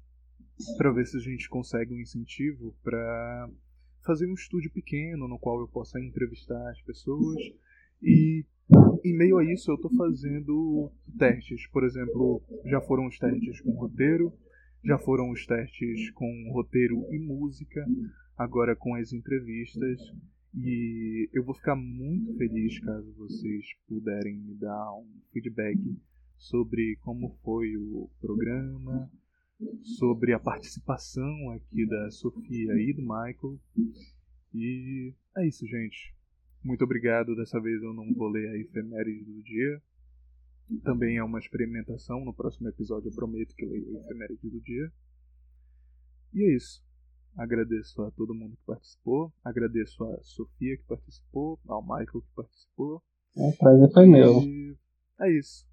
[0.76, 3.50] para ver se a gente consegue um incentivo para
[4.04, 7.36] fazer um estúdio pequeno no qual eu possa entrevistar as pessoas
[8.02, 8.44] e
[9.04, 11.66] em meio a isso eu estou fazendo testes.
[11.68, 14.32] Por exemplo, já foram os testes com roteiro,
[14.84, 17.86] já foram os testes com roteiro e música,
[18.36, 20.00] agora com as entrevistas.
[20.54, 25.78] E eu vou ficar muito feliz caso vocês puderem me dar um feedback
[26.36, 29.10] sobre como foi o programa,
[29.98, 33.58] sobre a participação aqui da Sofia e do Michael.
[34.54, 36.17] E é isso, gente.
[36.62, 37.36] Muito obrigado.
[37.36, 39.82] Dessa vez eu não vou ler a efeméride do dia.
[40.84, 42.24] Também é uma experimentação.
[42.24, 44.92] No próximo episódio eu prometo que leio a efeméride do dia.
[46.34, 46.82] E é isso.
[47.36, 49.32] Agradeço a todo mundo que participou.
[49.44, 53.02] Agradeço a Sofia que participou, ao Michael que participou.
[53.34, 54.42] O prazer foi meu.
[54.42, 54.76] E
[55.20, 55.64] é isso.